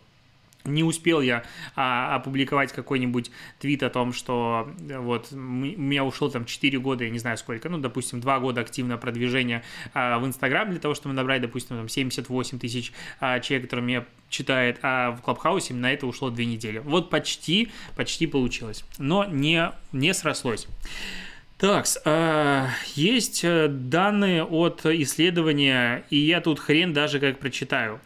не 0.65 0.83
успел 0.83 1.21
я 1.21 1.43
а, 1.75 2.15
опубликовать 2.15 2.71
какой-нибудь 2.71 3.31
твит 3.59 3.83
о 3.83 3.89
том, 3.89 4.13
что 4.13 4.69
э, 4.89 4.97
вот 4.97 5.27
у 5.31 5.35
меня 5.35 6.03
ушло 6.03 6.29
там 6.29 6.45
4 6.45 6.79
года, 6.79 7.03
я 7.03 7.09
не 7.09 7.19
знаю 7.19 7.37
сколько, 7.37 7.69
ну, 7.69 7.77
допустим, 7.77 8.21
2 8.21 8.39
года 8.39 8.61
активного 8.61 8.97
продвижения 8.97 9.63
а, 9.93 10.19
в 10.19 10.25
Инстаграм 10.25 10.69
для 10.69 10.79
того, 10.79 10.95
чтобы 10.95 11.15
набрать, 11.15 11.41
допустим, 11.41 11.77
там 11.77 11.89
78 11.89 12.59
тысяч 12.59 12.93
а, 13.19 13.39
человек, 13.39 13.65
которые 13.65 13.85
меня 13.85 14.05
читает, 14.29 14.79
а 14.81 15.11
в 15.11 15.21
Клабхаусе 15.21 15.73
на 15.73 15.91
это 15.91 16.07
ушло 16.07 16.29
2 16.29 16.43
недели. 16.43 16.79
Вот 16.79 17.09
почти, 17.09 17.71
почти 17.95 18.27
получилось, 18.27 18.83
но 18.97 19.25
не, 19.25 19.71
не 19.91 20.13
срослось. 20.13 20.67
Так, 21.63 21.85
э, 22.03 22.67
есть 22.95 23.41
э, 23.43 23.67
данные 23.69 24.43
от 24.43 24.85
исследования, 24.85 26.03
и 26.09 26.17
я 26.17 26.41
тут 26.41 26.59
хрен 26.59 26.91
даже 26.91 27.21
как 27.21 27.39
прочитаю. 27.39 28.01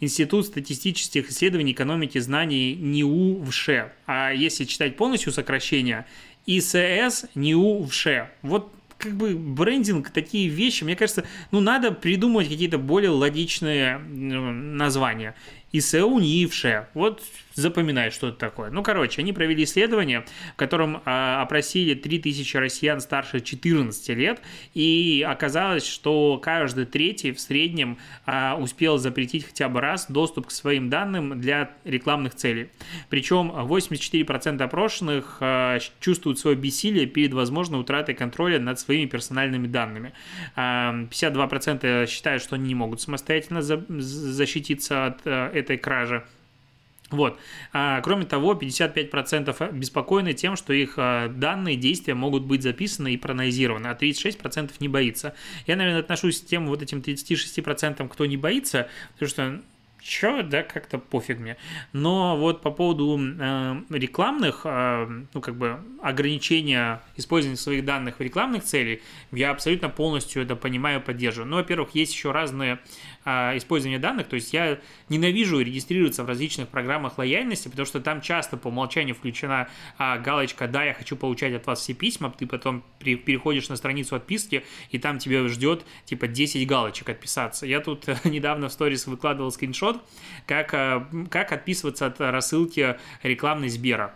Институт 0.00 0.46
статистических 0.46 1.30
исследований 1.30 1.72
экономики 1.72 2.18
знаний 2.18 2.74
НИУ 2.74 3.44
ВШЭ. 3.44 3.92
А 4.06 4.30
если 4.30 4.64
читать 4.64 4.96
полностью 4.96 5.32
сокращение, 5.32 6.06
ИСС 6.46 7.26
НИУ 7.34 7.86
ВШЭ. 7.86 8.30
Вот 8.42 8.72
как 8.98 9.16
бы 9.16 9.34
брендинг, 9.34 10.10
такие 10.10 10.48
вещи, 10.48 10.84
мне 10.84 10.96
кажется, 10.96 11.24
ну, 11.50 11.60
надо 11.60 11.92
придумывать 11.92 12.48
какие-то 12.48 12.78
более 12.78 13.10
логичные 13.10 13.98
названия. 13.98 15.34
ИСУ 15.72 16.18
НИИВШЕ. 16.18 16.88
Вот 16.94 17.22
запоминай, 17.54 18.10
что 18.10 18.28
это 18.28 18.36
такое. 18.36 18.70
Ну, 18.70 18.82
короче, 18.82 19.22
они 19.22 19.32
провели 19.32 19.64
исследование, 19.64 20.24
в 20.52 20.56
котором 20.56 21.02
а, 21.04 21.42
опросили 21.42 21.94
3000 21.94 22.56
россиян 22.58 23.00
старше 23.00 23.40
14 23.40 24.08
лет, 24.10 24.40
и 24.74 25.26
оказалось, 25.26 25.86
что 25.86 26.38
каждый 26.38 26.84
третий 26.84 27.32
в 27.32 27.40
среднем 27.40 27.98
а, 28.26 28.56
успел 28.56 28.98
запретить 28.98 29.46
хотя 29.46 29.68
бы 29.68 29.80
раз 29.80 30.06
доступ 30.08 30.48
к 30.48 30.50
своим 30.50 30.90
данным 30.90 31.40
для 31.40 31.70
рекламных 31.84 32.34
целей. 32.34 32.68
Причем 33.08 33.50
84% 33.50 34.62
опрошенных 34.62 35.38
а, 35.40 35.78
чувствуют 35.98 36.38
свое 36.38 36.56
бессилие 36.56 37.06
перед 37.06 37.32
возможной 37.32 37.80
утратой 37.80 38.14
контроля 38.14 38.60
над 38.60 38.78
своими 38.78 39.06
персональными 39.06 39.66
данными. 39.66 40.12
А, 40.54 40.94
52% 41.10 42.06
считают, 42.06 42.42
что 42.42 42.56
они 42.56 42.68
не 42.68 42.74
могут 42.74 43.00
самостоятельно 43.00 43.62
за, 43.62 43.82
защититься 43.88 45.06
от 45.06 45.20
а, 45.24 45.50
этой 45.56 45.78
кражи. 45.78 46.24
Вот. 47.10 47.38
А, 47.72 48.00
кроме 48.00 48.24
того, 48.24 48.54
55% 48.54 49.72
беспокоены 49.72 50.32
тем, 50.32 50.56
что 50.56 50.72
их 50.72 50.94
а, 50.96 51.28
данные, 51.28 51.76
действия 51.76 52.14
могут 52.14 52.44
быть 52.44 52.62
записаны 52.62 53.14
и 53.14 53.16
проанализированы, 53.16 53.86
а 53.86 53.94
36% 53.94 54.72
не 54.80 54.88
боится. 54.88 55.34
Я, 55.66 55.76
наверное, 55.76 56.00
отношусь 56.00 56.40
к 56.40 56.46
тем 56.46 56.66
вот 56.66 56.82
этим 56.82 56.98
36%, 56.98 58.08
кто 58.08 58.26
не 58.26 58.36
боится, 58.36 58.88
потому 59.14 59.28
что 59.28 59.60
чё, 60.06 60.42
да, 60.42 60.62
как-то 60.62 60.98
пофиг 60.98 61.38
мне. 61.38 61.56
Но 61.92 62.36
вот 62.36 62.62
по 62.62 62.70
поводу 62.70 63.18
э, 63.18 63.82
рекламных, 63.90 64.62
э, 64.64 65.24
ну, 65.32 65.40
как 65.40 65.56
бы, 65.56 65.80
ограничения 66.02 67.02
использования 67.16 67.56
своих 67.56 67.84
данных 67.84 68.18
в 68.18 68.20
рекламных 68.20 68.64
целях, 68.64 69.00
я 69.32 69.50
абсолютно 69.50 69.88
полностью 69.88 70.42
это 70.42 70.54
понимаю, 70.56 71.00
поддерживаю. 71.00 71.50
Ну, 71.50 71.56
во-первых, 71.56 71.94
есть 71.94 72.12
еще 72.14 72.30
разные 72.30 72.78
использования 73.26 73.98
данных, 73.98 74.28
то 74.28 74.36
есть 74.36 74.52
я 74.52 74.78
ненавижу 75.08 75.60
регистрироваться 75.60 76.22
в 76.22 76.28
различных 76.28 76.68
программах 76.68 77.18
лояльности, 77.18 77.68
потому 77.68 77.86
что 77.86 78.00
там 78.00 78.20
часто 78.20 78.56
по 78.56 78.68
умолчанию 78.68 79.14
включена 79.14 79.68
а, 79.98 80.18
галочка 80.18 80.68
«Да, 80.68 80.84
я 80.84 80.94
хочу 80.94 81.16
получать 81.16 81.52
от 81.54 81.66
вас 81.66 81.80
все 81.80 81.94
письма», 81.94 82.30
ты 82.30 82.46
потом 82.46 82.84
переходишь 83.00 83.68
на 83.68 83.76
страницу 83.76 84.14
отписки, 84.14 84.64
и 84.90 84.98
там 84.98 85.18
тебя 85.18 85.46
ждет 85.48 85.84
типа 86.04 86.28
10 86.28 86.66
галочек 86.66 87.08
отписаться. 87.08 87.66
Я 87.66 87.80
тут 87.80 88.06
недавно 88.24 88.68
в 88.68 88.72
сторис 88.72 89.06
выкладывал 89.06 89.50
скриншот, 89.50 90.02
как, 90.46 90.72
а, 90.74 91.08
как 91.30 91.52
отписываться 91.52 92.06
от 92.06 92.20
рассылки 92.20 92.96
рекламной 93.22 93.68
Сбера. 93.68 94.14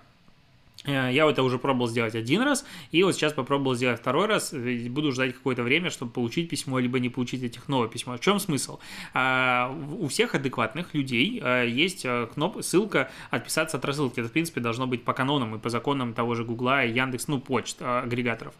Э, 0.84 1.10
я 1.12 1.28
это 1.28 1.42
уже 1.42 1.58
пробовал 1.58 1.88
сделать 1.88 2.14
один 2.14 2.42
раз, 2.42 2.64
и 2.90 3.02
вот 3.02 3.14
сейчас 3.14 3.32
попробовал 3.32 3.75
сделать 3.75 4.00
второй 4.00 4.26
раз. 4.26 4.52
Буду 4.52 5.12
ждать 5.12 5.34
какое-то 5.34 5.62
время, 5.62 5.90
чтобы 5.90 6.12
получить 6.12 6.49
письмо, 6.49 6.78
либо 6.78 6.99
не 6.99 7.08
получить 7.08 7.42
этих 7.42 7.68
новое 7.68 7.88
письмо. 7.88 8.16
В 8.16 8.20
чем 8.20 8.40
смысл? 8.40 8.78
А, 9.12 9.75
у 9.99 10.08
всех 10.08 10.34
адекватных 10.34 10.94
людей 10.94 11.40
э, 11.42 11.68
есть 11.68 12.04
э, 12.04 12.28
кнопка, 12.32 12.62
ссылка 12.62 13.10
«Отписаться 13.30 13.76
от 13.76 13.84
рассылки». 13.84 14.20
Это, 14.20 14.28
в 14.28 14.32
принципе, 14.32 14.60
должно 14.60 14.87
быть 14.87 15.04
по 15.04 15.12
канонам 15.12 15.54
и 15.56 15.58
по 15.58 15.68
законам 15.68 16.14
того 16.14 16.34
же 16.34 16.44
Гугла 16.44 16.84
Яндекс, 16.84 17.28
ну, 17.28 17.40
почт, 17.40 17.82
агрегаторов. 17.82 18.54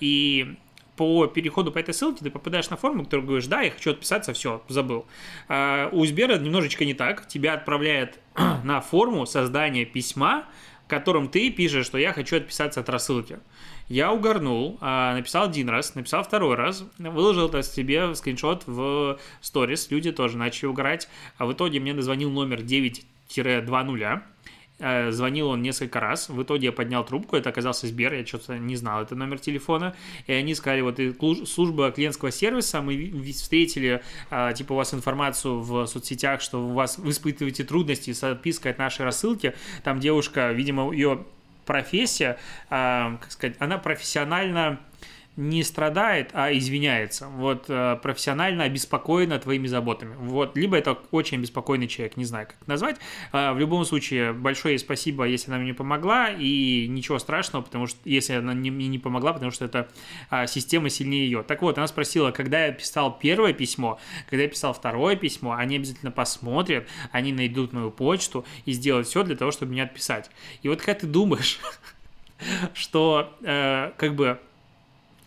И 0.00 0.54
по 0.96 1.26
переходу 1.26 1.72
по 1.72 1.78
этой 1.78 1.92
ссылке 1.92 2.24
ты 2.24 2.30
попадаешь 2.30 2.70
на 2.70 2.76
форму, 2.76 3.04
которую 3.04 3.26
говоришь, 3.26 3.46
да, 3.46 3.60
я 3.62 3.70
хочу 3.70 3.90
отписаться, 3.90 4.32
все, 4.32 4.62
забыл. 4.68 5.06
У 5.48 6.06
Сбера 6.06 6.38
немножечко 6.38 6.84
не 6.84 6.94
так. 6.94 7.28
Тебя 7.28 7.54
отправляет 7.54 8.18
на 8.64 8.80
форму 8.80 9.26
создания 9.26 9.84
письма, 9.84 10.46
в 10.86 10.88
котором 10.88 11.28
ты 11.28 11.50
пишешь, 11.50 11.86
что 11.86 11.98
я 11.98 12.12
хочу 12.12 12.36
отписаться 12.36 12.80
от 12.80 12.88
рассылки. 12.88 13.38
Я 13.88 14.12
угорнул, 14.12 14.78
а, 14.80 15.14
написал 15.14 15.48
один 15.48 15.68
раз, 15.68 15.94
написал 15.94 16.22
второй 16.22 16.54
раз, 16.54 16.84
выложил 16.98 17.48
это 17.48 17.62
себе 17.62 18.14
скриншот 18.14 18.64
в 18.66 19.18
сторис, 19.40 19.90
люди 19.90 20.12
тоже 20.12 20.36
начали 20.38 20.66
угорать, 20.66 21.08
а 21.38 21.46
в 21.46 21.52
итоге 21.52 21.80
мне 21.80 21.92
назвонил 21.92 22.30
номер 22.30 22.60
9-20, 22.60 23.04
Э, 23.36 24.20
звонил 24.78 25.48
он 25.48 25.62
несколько 25.62 26.00
раз, 26.00 26.28
в 26.28 26.42
итоге 26.42 26.66
я 26.66 26.72
поднял 26.72 27.04
трубку, 27.04 27.36
это 27.36 27.48
оказался 27.48 27.86
Сбер, 27.86 28.12
я 28.12 28.26
что-то 28.26 28.58
не 28.58 28.76
знал 28.76 29.02
это 29.02 29.14
номер 29.14 29.38
телефона, 29.38 29.94
и 30.26 30.32
они 30.32 30.54
сказали, 30.54 30.82
вот 30.82 31.00
служба 31.48 31.90
клиентского 31.90 32.30
сервиса, 32.30 32.82
мы 32.82 33.32
встретили, 33.32 34.02
э, 34.30 34.52
типа, 34.54 34.74
у 34.74 34.76
вас 34.76 34.92
информацию 34.92 35.60
в 35.60 35.86
соцсетях, 35.86 36.40
что 36.40 36.62
у 36.62 36.74
вас 36.74 36.98
вы 36.98 37.10
испытываете 37.10 37.64
трудности 37.64 38.12
с 38.12 38.22
отпиской 38.22 38.72
от 38.72 38.78
нашей 38.78 39.04
рассылки, 39.06 39.54
там 39.82 39.98
девушка, 39.98 40.52
видимо, 40.52 40.92
ее 40.92 41.24
профессия, 41.64 42.38
э, 42.70 43.16
как 43.20 43.30
сказать, 43.30 43.56
она 43.58 43.78
профессионально 43.78 44.80
не 45.36 45.62
страдает, 45.62 46.30
а 46.32 46.50
извиняется. 46.52 47.28
Вот 47.28 47.66
э, 47.68 47.98
профессионально 48.02 48.64
обеспокоена 48.64 49.38
твоими 49.38 49.66
заботами. 49.66 50.14
Вот, 50.18 50.56
либо 50.56 50.78
это 50.78 50.98
очень 51.10 51.40
беспокойный 51.40 51.88
человек, 51.88 52.16
не 52.16 52.24
знаю, 52.24 52.46
как 52.46 52.66
назвать. 52.66 52.96
Э, 53.32 53.52
в 53.52 53.58
любом 53.58 53.84
случае, 53.84 54.32
большое 54.32 54.78
спасибо, 54.78 55.24
если 55.24 55.50
она 55.50 55.60
мне 55.60 55.74
помогла, 55.74 56.30
и 56.30 56.86
ничего 56.88 57.18
страшного, 57.18 57.62
потому 57.62 57.86
что 57.86 57.98
если 58.04 58.34
она 58.34 58.54
мне 58.54 58.70
не, 58.70 58.98
помогла, 58.98 59.34
потому 59.34 59.50
что 59.50 59.66
это 59.66 59.88
э, 60.30 60.46
система 60.46 60.88
сильнее 60.88 61.26
ее. 61.26 61.42
Так 61.42 61.60
вот, 61.60 61.76
она 61.76 61.86
спросила, 61.86 62.30
когда 62.30 62.66
я 62.66 62.72
писал 62.72 63.18
первое 63.18 63.52
письмо, 63.52 64.00
когда 64.30 64.44
я 64.44 64.48
писал 64.48 64.72
второе 64.72 65.16
письмо, 65.16 65.52
они 65.52 65.76
обязательно 65.76 66.10
посмотрят, 66.10 66.88
они 67.12 67.32
найдут 67.32 67.74
мою 67.74 67.90
почту 67.90 68.46
и 68.64 68.72
сделают 68.72 69.06
все 69.06 69.22
для 69.22 69.36
того, 69.36 69.50
чтобы 69.50 69.72
меня 69.72 69.84
отписать. 69.84 70.30
И 70.62 70.68
вот 70.68 70.80
как 70.80 71.00
ты 71.00 71.06
думаешь, 71.06 71.60
что 72.74 73.36
э, 73.42 73.92
как 73.98 74.14
бы 74.14 74.40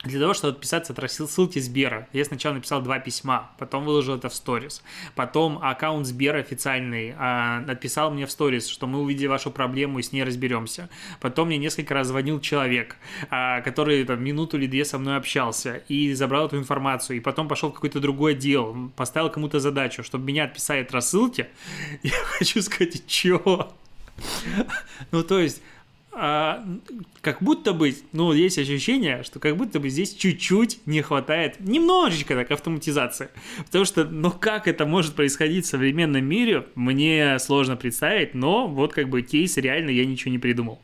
для 0.04 0.22
того, 0.22 0.34
чтобы 0.34 0.54
отписаться 0.54 0.94
от 0.94 1.00
рассылки 1.00 1.60
Сбера, 1.60 2.08
я 2.14 2.24
сначала 2.24 2.54
написал 2.54 2.82
два 2.82 3.00
письма, 3.00 3.52
потом 3.58 3.84
выложил 3.84 4.16
это 4.16 4.30
в 4.30 4.34
сторис. 4.34 4.82
Потом 5.14 5.60
аккаунт 5.62 6.06
Сбера 6.06 6.38
официальный 6.38 7.14
а, 7.18 7.66
отписал 7.68 8.10
мне 8.10 8.26
в 8.26 8.32
сторис, 8.32 8.68
что 8.68 8.88
мы 8.88 9.02
увидели 9.02 9.28
вашу 9.28 9.52
проблему 9.52 10.00
и 10.00 10.02
с 10.02 10.14
ней 10.14 10.24
разберемся. 10.24 10.90
Потом 11.20 11.48
мне 11.48 11.58
несколько 11.58 11.94
раз 11.94 12.08
звонил 12.08 12.40
человек, 12.40 12.96
а, 13.30 13.60
который 13.60 14.06
там 14.06 14.24
минуту 14.24 14.58
или 14.58 14.68
две 14.68 14.86
со 14.86 14.98
мной 14.98 15.18
общался 15.18 15.84
и 15.90 16.14
забрал 16.14 16.46
эту 16.46 16.58
информацию. 16.58 17.18
И 17.18 17.20
потом 17.20 17.50
пошел 17.50 17.70
в 17.70 17.74
какой-то 17.74 18.00
другой 18.00 18.32
отдел, 18.34 18.92
поставил 18.96 19.30
кому-то 19.30 19.60
задачу, 19.60 20.04
чтобы 20.04 20.24
меня 20.24 20.46
отписали 20.46 20.82
от 20.82 20.94
рассылки. 20.94 21.50
Я 22.04 22.14
хочу 22.24 22.62
сказать, 22.62 23.06
чего? 23.06 23.74
Ну, 25.12 25.24
то 25.24 25.40
есть 25.40 25.62
а, 26.22 26.66
как 27.22 27.42
будто 27.42 27.72
бы, 27.72 27.96
ну, 28.12 28.34
есть 28.34 28.58
ощущение, 28.58 29.24
что 29.24 29.40
как 29.40 29.56
будто 29.56 29.80
бы 29.80 29.90
здесь 29.90 30.14
чуть-чуть 30.14 30.86
не 30.86 31.02
хватает, 31.02 31.62
немножечко 31.62 32.36
так, 32.36 32.52
автоматизации. 32.52 33.30
Потому 33.66 33.86
что, 33.86 34.04
ну, 34.04 34.30
как 34.30 34.68
это 34.68 34.86
может 34.86 35.16
происходить 35.16 35.66
в 35.66 35.70
современном 35.70 36.26
мире, 36.26 36.66
мне 36.76 37.40
сложно 37.40 37.78
представить, 37.78 38.34
но 38.34 38.68
вот 38.68 38.92
как 38.92 39.08
бы 39.08 39.22
кейс 39.22 39.56
реально 39.56 39.92
я 39.92 40.06
ничего 40.06 40.32
не 40.32 40.40
придумал. 40.40 40.82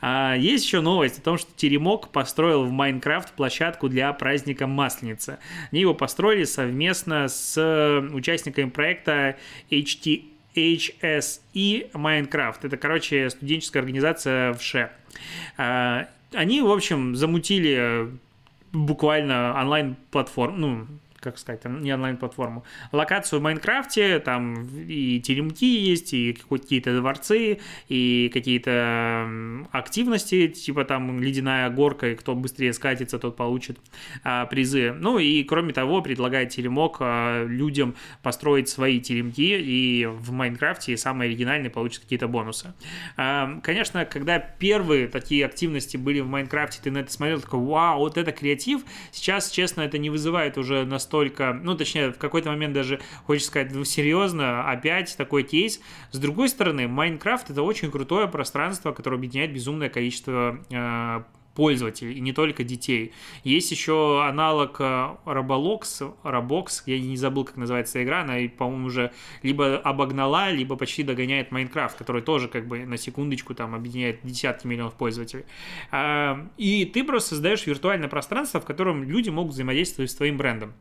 А, 0.00 0.34
есть 0.34 0.64
еще 0.64 0.80
новость 0.80 1.18
о 1.18 1.22
том, 1.22 1.38
что 1.38 1.50
Теремок 1.56 2.08
построил 2.08 2.64
в 2.64 2.70
Майнкрафт 2.70 3.32
площадку 3.34 3.88
для 3.88 4.12
праздника 4.14 4.66
Масленицы. 4.66 5.38
Они 5.70 5.82
его 5.82 5.94
построили 5.94 6.44
совместно 6.44 7.28
с 7.28 8.02
участниками 8.12 8.70
проекта 8.70 9.36
HT 9.70 10.33
HSE 10.54 11.90
Minecraft. 11.92 12.58
Это, 12.62 12.76
короче, 12.76 13.30
студенческая 13.30 13.80
организация 13.80 14.52
в 14.54 14.62
ШЕ. 14.62 14.90
А, 15.56 16.08
они, 16.32 16.62
в 16.62 16.70
общем, 16.70 17.16
замутили 17.16 18.10
буквально 18.72 19.54
онлайн-платформу, 19.60 20.56
ну, 20.56 20.86
как 21.24 21.38
сказать, 21.38 21.64
не 21.64 21.92
онлайн-платформу, 21.92 22.64
локацию 22.92 23.40
в 23.40 23.42
Майнкрафте, 23.42 24.18
там 24.18 24.68
и 24.86 25.20
теремки 25.20 25.64
есть, 25.64 26.12
и 26.12 26.34
какие-то 26.34 26.96
дворцы, 26.98 27.60
и 27.88 28.30
какие-то 28.32 29.66
активности, 29.72 30.48
типа 30.48 30.84
там 30.84 31.20
ледяная 31.20 31.70
горка, 31.70 32.10
и 32.10 32.14
кто 32.14 32.34
быстрее 32.34 32.74
скатится, 32.74 33.18
тот 33.18 33.36
получит 33.36 33.78
а, 34.22 34.44
призы. 34.46 34.92
Ну 34.92 35.18
и 35.18 35.42
кроме 35.44 35.72
того, 35.72 36.02
предлагает 36.02 36.50
теремок 36.50 36.98
а, 37.00 37.44
людям 37.44 37.94
построить 38.22 38.68
свои 38.68 39.00
теремки, 39.00 39.58
и 39.58 40.04
в 40.06 40.30
Майнкрафте 40.30 40.96
самые 40.98 41.28
оригинальные 41.28 41.70
получат 41.70 42.02
какие-то 42.02 42.28
бонусы. 42.28 42.74
А, 43.16 43.60
конечно, 43.62 44.04
когда 44.04 44.38
первые 44.38 45.08
такие 45.08 45.46
активности 45.46 45.96
были 45.96 46.20
в 46.20 46.28
Майнкрафте, 46.28 46.80
ты 46.82 46.90
на 46.90 46.98
это 46.98 47.10
смотрел, 47.10 47.40
такой, 47.40 47.60
вау, 47.60 48.00
вот 48.00 48.18
это 48.18 48.30
креатив. 48.30 48.82
Сейчас, 49.10 49.50
честно, 49.50 49.80
это 49.80 49.96
не 49.96 50.10
вызывает 50.10 50.58
уже 50.58 50.84
настолько, 50.84 51.13
ну, 51.22 51.76
точнее, 51.76 52.12
в 52.12 52.18
какой-то 52.18 52.50
момент 52.50 52.74
даже, 52.74 53.00
хочется 53.26 53.48
сказать, 53.48 53.72
ну, 53.72 53.84
серьезно, 53.84 54.68
опять 54.70 55.16
такой 55.16 55.42
кейс. 55.42 55.80
С 56.10 56.18
другой 56.18 56.48
стороны, 56.48 56.88
Майнкрафт— 56.88 57.50
это 57.50 57.62
очень 57.62 57.90
крутое 57.90 58.28
пространство, 58.28 58.92
которое 58.92 59.16
объединяет 59.16 59.52
безумное 59.52 59.88
количество 59.88 60.58
э, 60.70 61.22
пользователей, 61.54 62.14
и 62.14 62.20
не 62.20 62.32
только 62.32 62.64
детей. 62.64 63.12
Есть 63.44 63.70
еще 63.70 64.24
аналог 64.24 64.80
Roblox, 64.80 66.14
Roblox, 66.22 66.82
я 66.86 67.00
не 67.00 67.16
забыл, 67.16 67.44
как 67.44 67.56
называется 67.56 68.02
игра, 68.02 68.22
она, 68.22 68.36
по-моему, 68.56 68.86
уже 68.86 69.12
либо 69.42 69.78
обогнала, 69.78 70.50
либо 70.50 70.76
почти 70.76 71.02
догоняет 71.02 71.52
Майнкрафт, 71.52 71.96
который 71.96 72.22
тоже 72.22 72.48
как 72.48 72.66
бы 72.66 72.84
на 72.84 72.96
секундочку 72.96 73.54
там 73.54 73.74
объединяет 73.74 74.20
десятки 74.22 74.66
миллионов 74.66 74.94
пользователей. 74.94 75.44
А, 75.90 76.48
и 76.56 76.84
ты 76.84 77.04
просто 77.04 77.30
создаешь 77.30 77.66
виртуальное 77.66 78.08
пространство, 78.08 78.60
в 78.60 78.64
котором 78.64 79.04
люди 79.04 79.30
могут 79.30 79.52
взаимодействовать 79.52 80.10
с 80.10 80.14
твоим 80.14 80.36
брендом. 80.36 80.74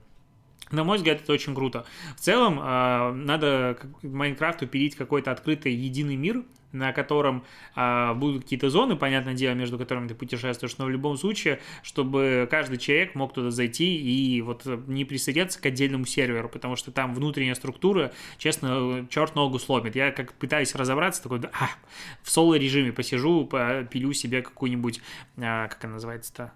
На 0.74 0.84
мой 0.84 0.98
взгляд, 0.98 1.22
это 1.22 1.32
очень 1.32 1.54
круто. 1.54 1.86
В 2.18 2.20
целом, 2.20 2.60
э, 2.60 3.12
надо 3.14 3.78
Майнкрафту 4.02 4.66
пилить 4.66 4.96
какой-то 4.96 5.32
открытый 5.32 5.72
единый 5.72 6.16
мир, 6.16 6.44
на 6.72 6.92
котором 6.94 7.46
э, 7.76 8.14
будут 8.16 8.42
какие-то 8.42 8.72
зоны, 8.72 8.96
понятное 8.96 9.36
дело, 9.36 9.54
между 9.54 9.78
которыми 9.78 10.08
ты 10.08 10.16
путешествуешь, 10.16 10.76
но 10.80 10.86
в 10.86 10.90
любом 10.90 11.16
случае, 11.18 11.60
чтобы 11.84 12.48
каждый 12.50 12.80
человек 12.80 13.14
мог 13.14 13.36
туда 13.36 13.52
зайти 13.52 13.96
и 13.96 14.42
вот 14.42 14.66
не 14.88 15.06
присоединяться 15.06 15.62
к 15.62 15.66
отдельному 15.68 16.06
серверу, 16.06 16.50
потому 16.50 16.76
что 16.76 16.92
там 16.92 17.14
внутренняя 17.14 17.54
структура, 17.54 18.12
честно, 18.40 19.06
черт 19.12 19.36
ногу 19.36 19.60
сломит. 19.60 19.96
Я 19.96 20.12
как 20.12 20.34
пытаюсь 20.34 20.74
разобраться, 20.74 21.22
такой, 21.22 21.40
а, 21.54 21.70
в 22.24 22.32
соло-режиме 22.32 22.92
посижу, 22.92 23.48
пилю 23.92 24.12
себе 24.14 24.42
какую-нибудь, 24.42 25.02
э, 25.38 25.68
как 25.70 25.84
она 25.84 25.94
называется-то, 25.94 26.52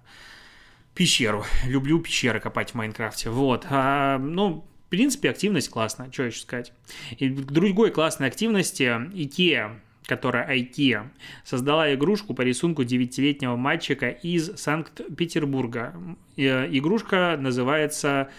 пещеру. 0.98 1.46
Люблю 1.66 2.00
пещеры 2.00 2.40
копать 2.40 2.72
в 2.72 2.76
Майнкрафте. 2.76 3.30
Вот. 3.30 3.68
А, 3.70 4.18
ну, 4.18 4.66
в 4.88 4.90
принципе, 4.90 5.30
активность 5.30 5.70
классная, 5.70 6.12
что 6.12 6.24
еще 6.24 6.42
сказать. 6.42 6.74
И 7.18 7.30
к 7.30 7.52
другой 7.52 7.92
классной 7.92 8.28
активности 8.28 8.84
IKEA 8.84 9.80
которая 10.08 10.48
IKEA, 10.56 11.10
создала 11.44 11.94
игрушку 11.94 12.34
по 12.34 12.42
рисунку 12.42 12.84
9-летнего 12.84 13.58
мальчика 13.58 14.08
из 14.08 14.56
Санкт-Петербурга. 14.58 15.94
Игрушка 16.38 17.36
называется... 17.38 18.30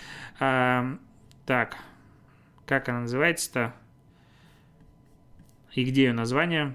Э, 0.40 0.96
так, 1.44 1.76
как 2.64 2.88
она 2.88 3.00
называется-то? 3.00 3.74
И 5.74 5.84
где 5.84 6.04
ее 6.04 6.14
название? 6.14 6.74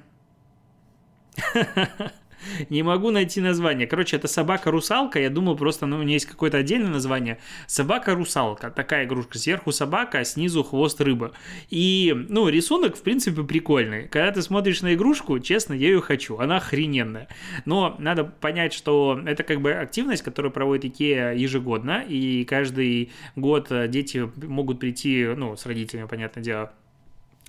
Не 2.69 2.83
могу 2.83 3.11
найти 3.11 3.41
название. 3.41 3.87
Короче, 3.87 4.17
это 4.17 4.27
собака-русалка. 4.27 5.19
Я 5.19 5.29
думал, 5.29 5.55
просто 5.55 5.85
ну, 5.85 5.97
у 5.97 6.03
нее 6.03 6.13
есть 6.13 6.25
какое-то 6.25 6.57
отдельное 6.57 6.91
название. 6.91 7.39
Собака-русалка. 7.67 8.71
Такая 8.71 9.05
игрушка. 9.05 9.37
Сверху 9.37 9.71
собака, 9.71 10.19
а 10.19 10.25
снизу 10.25 10.63
хвост 10.63 10.99
рыба. 11.01 11.33
И, 11.69 12.13
ну, 12.29 12.49
рисунок, 12.49 12.95
в 12.95 13.01
принципе, 13.01 13.43
прикольный. 13.43 14.07
Когда 14.07 14.31
ты 14.31 14.41
смотришь 14.41 14.81
на 14.81 14.93
игрушку, 14.93 15.39
честно, 15.39 15.73
я 15.73 15.87
ее 15.87 16.01
хочу. 16.01 16.37
Она 16.37 16.57
охрененная. 16.57 17.27
Но 17.65 17.95
надо 17.99 18.23
понять, 18.23 18.73
что 18.73 19.21
это 19.25 19.43
как 19.43 19.61
бы 19.61 19.71
активность, 19.73 20.23
которую 20.23 20.51
проводит 20.51 20.85
Икея 20.85 21.33
ежегодно. 21.33 22.03
И 22.07 22.45
каждый 22.45 23.11
год 23.35 23.71
дети 23.89 24.29
могут 24.35 24.79
прийти, 24.79 25.25
ну, 25.35 25.55
с 25.55 25.65
родителями, 25.65 26.07
понятное 26.07 26.43
дело, 26.43 26.73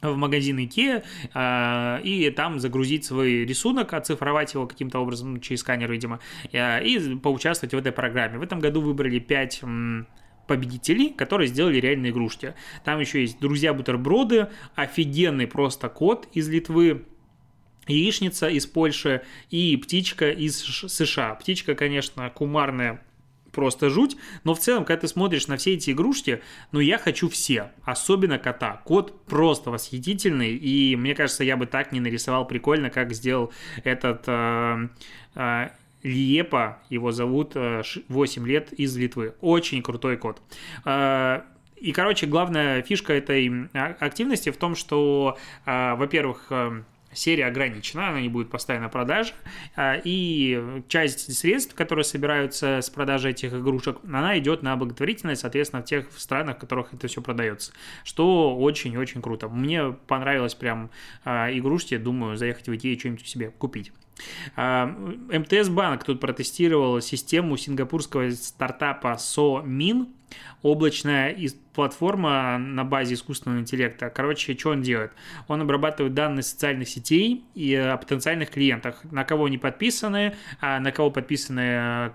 в 0.03 0.17
магазин 0.17 0.59
IKEA 0.59 1.05
э, 1.35 2.03
и 2.03 2.31
там 2.31 2.61
загрузить 2.61 3.05
свой 3.05 3.45
рисунок, 3.45 3.93
оцифровать 3.93 4.55
его 4.55 4.67
каким-то 4.67 4.99
образом 4.99 5.35
ну, 5.35 5.39
через 5.39 5.61
сканер, 5.61 5.91
видимо, 5.91 6.21
э, 6.53 6.85
и 6.85 7.17
поучаствовать 7.17 7.75
в 7.75 7.79
этой 7.79 7.93
программе. 7.93 8.39
В 8.39 8.43
этом 8.43 8.61
году 8.61 8.81
выбрали 8.81 9.19
5 9.19 9.63
победителей, 10.47 11.11
которые 11.11 11.49
сделали 11.49 11.79
реальные 11.79 12.13
игрушки. 12.13 12.55
Там 12.85 13.01
еще 13.01 13.23
есть 13.23 13.41
друзья-бутерброды, 13.41 14.49
офигенный 14.75 15.47
просто 15.47 15.89
кот 15.89 16.29
из 16.33 16.49
Литвы, 16.49 17.07
яичница 17.87 18.49
из 18.49 18.67
Польши 18.67 19.23
и 19.51 19.77
птичка 19.77 20.31
из 20.31 20.59
США. 20.61 21.35
Птичка, 21.35 21.75
конечно, 21.75 22.29
кумарная 22.31 23.03
просто 23.55 23.91
жуть. 23.91 24.17
Но 24.45 24.55
в 24.55 24.59
целом, 24.59 24.85
когда 24.85 25.03
ты 25.03 25.09
смотришь 25.09 25.47
на 25.47 25.57
все 25.57 25.75
эти 25.75 25.93
игрушки, 25.93 26.43
ну, 26.73 26.81
я 26.81 26.99
хочу 26.99 27.29
все. 27.29 27.71
Особенно 27.85 28.39
кота. 28.39 28.83
Кот 28.85 29.25
просто 29.25 29.71
восхитительный. 29.71 30.57
И 30.57 30.97
мне 30.97 31.15
кажется, 31.15 31.45
я 31.45 31.57
бы 31.57 31.67
так 31.67 31.93
не 31.93 32.01
нарисовал 32.01 32.47
прикольно, 32.47 32.91
как 32.91 33.15
сделал 33.15 33.53
этот... 33.85 34.25
Э, 34.27 34.89
э, 35.35 35.69
Лиепа, 36.05 36.83
его 36.91 37.13
зовут, 37.13 37.55
8 37.55 38.45
э, 38.45 38.47
лет 38.47 38.73
из 38.75 38.95
Литвы. 38.97 39.35
Очень 39.41 39.83
крутой 39.83 40.19
кот. 40.19 40.41
Э, 40.85 41.41
и, 41.77 41.93
короче, 41.93 42.27
главная 42.27 42.83
фишка 42.83 43.15
этой 43.15 43.69
а, 43.73 43.97
активности 43.99 44.51
в 44.51 44.57
том, 44.59 44.77
что, 44.77 45.39
э, 45.65 45.95
во-первых, 45.95 46.53
серия 47.15 47.47
ограничена, 47.47 48.09
она 48.09 48.21
не 48.21 48.29
будет 48.29 48.51
постоянно 48.51 48.89
продаж, 48.89 49.35
а, 49.77 50.01
и 50.03 50.83
часть 50.89 51.37
средств, 51.37 51.75
которые 51.75 52.05
собираются 52.05 52.81
с 52.81 52.91
продажи 52.91 53.31
этих 53.31 53.53
игрушек, 53.53 53.99
она 54.05 54.39
идет 54.39 54.63
на 54.63 54.77
благотворительность, 54.77 55.43
соответственно, 55.43 55.83
в 55.83 55.87
тех 55.87 56.07
странах, 56.17 56.57
в 56.57 56.61
которых 56.61 56.93
это 56.93 57.09
все 57.09 57.23
продается, 57.23 57.73
что 58.05 58.57
очень-очень 58.57 59.23
круто. 59.23 59.49
Мне 59.49 59.93
понравилось 60.07 60.55
прям 60.55 60.91
а, 61.25 61.51
игрушки, 61.51 61.97
думаю, 61.97 62.37
заехать 62.37 62.69
в 62.69 62.75
Икею 62.75 62.99
что-нибудь 62.99 63.27
себе 63.27 63.51
купить. 63.51 63.93
А, 64.57 64.87
МТС 64.87 65.69
Банк 65.69 66.05
тут 66.05 66.21
протестировал 66.21 67.01
систему 67.01 67.57
сингапурского 67.57 68.31
стартапа 68.31 69.17
SoMin, 69.19 70.09
облачная 70.63 71.37
платформа 71.75 72.57
на 72.57 72.85
базе 72.85 73.15
искусственного 73.15 73.61
интеллекта. 73.61 74.09
Короче, 74.09 74.57
что 74.57 74.71
он 74.71 74.83
делает? 74.83 75.13
Он 75.49 75.61
обрабатывает 75.61 76.15
данные 76.15 76.45
социальных 76.45 76.89
сетей 76.89 77.45
и 77.55 77.75
о 77.75 77.97
потенциальных 77.97 78.51
клиентах, 78.51 79.03
на 79.11 79.25
кого 79.25 79.47
они 79.47 79.59
подписаны, 79.59 80.37
а 80.61 80.79
на 80.79 80.93
кого 80.93 81.11
подписаны, 81.11 82.11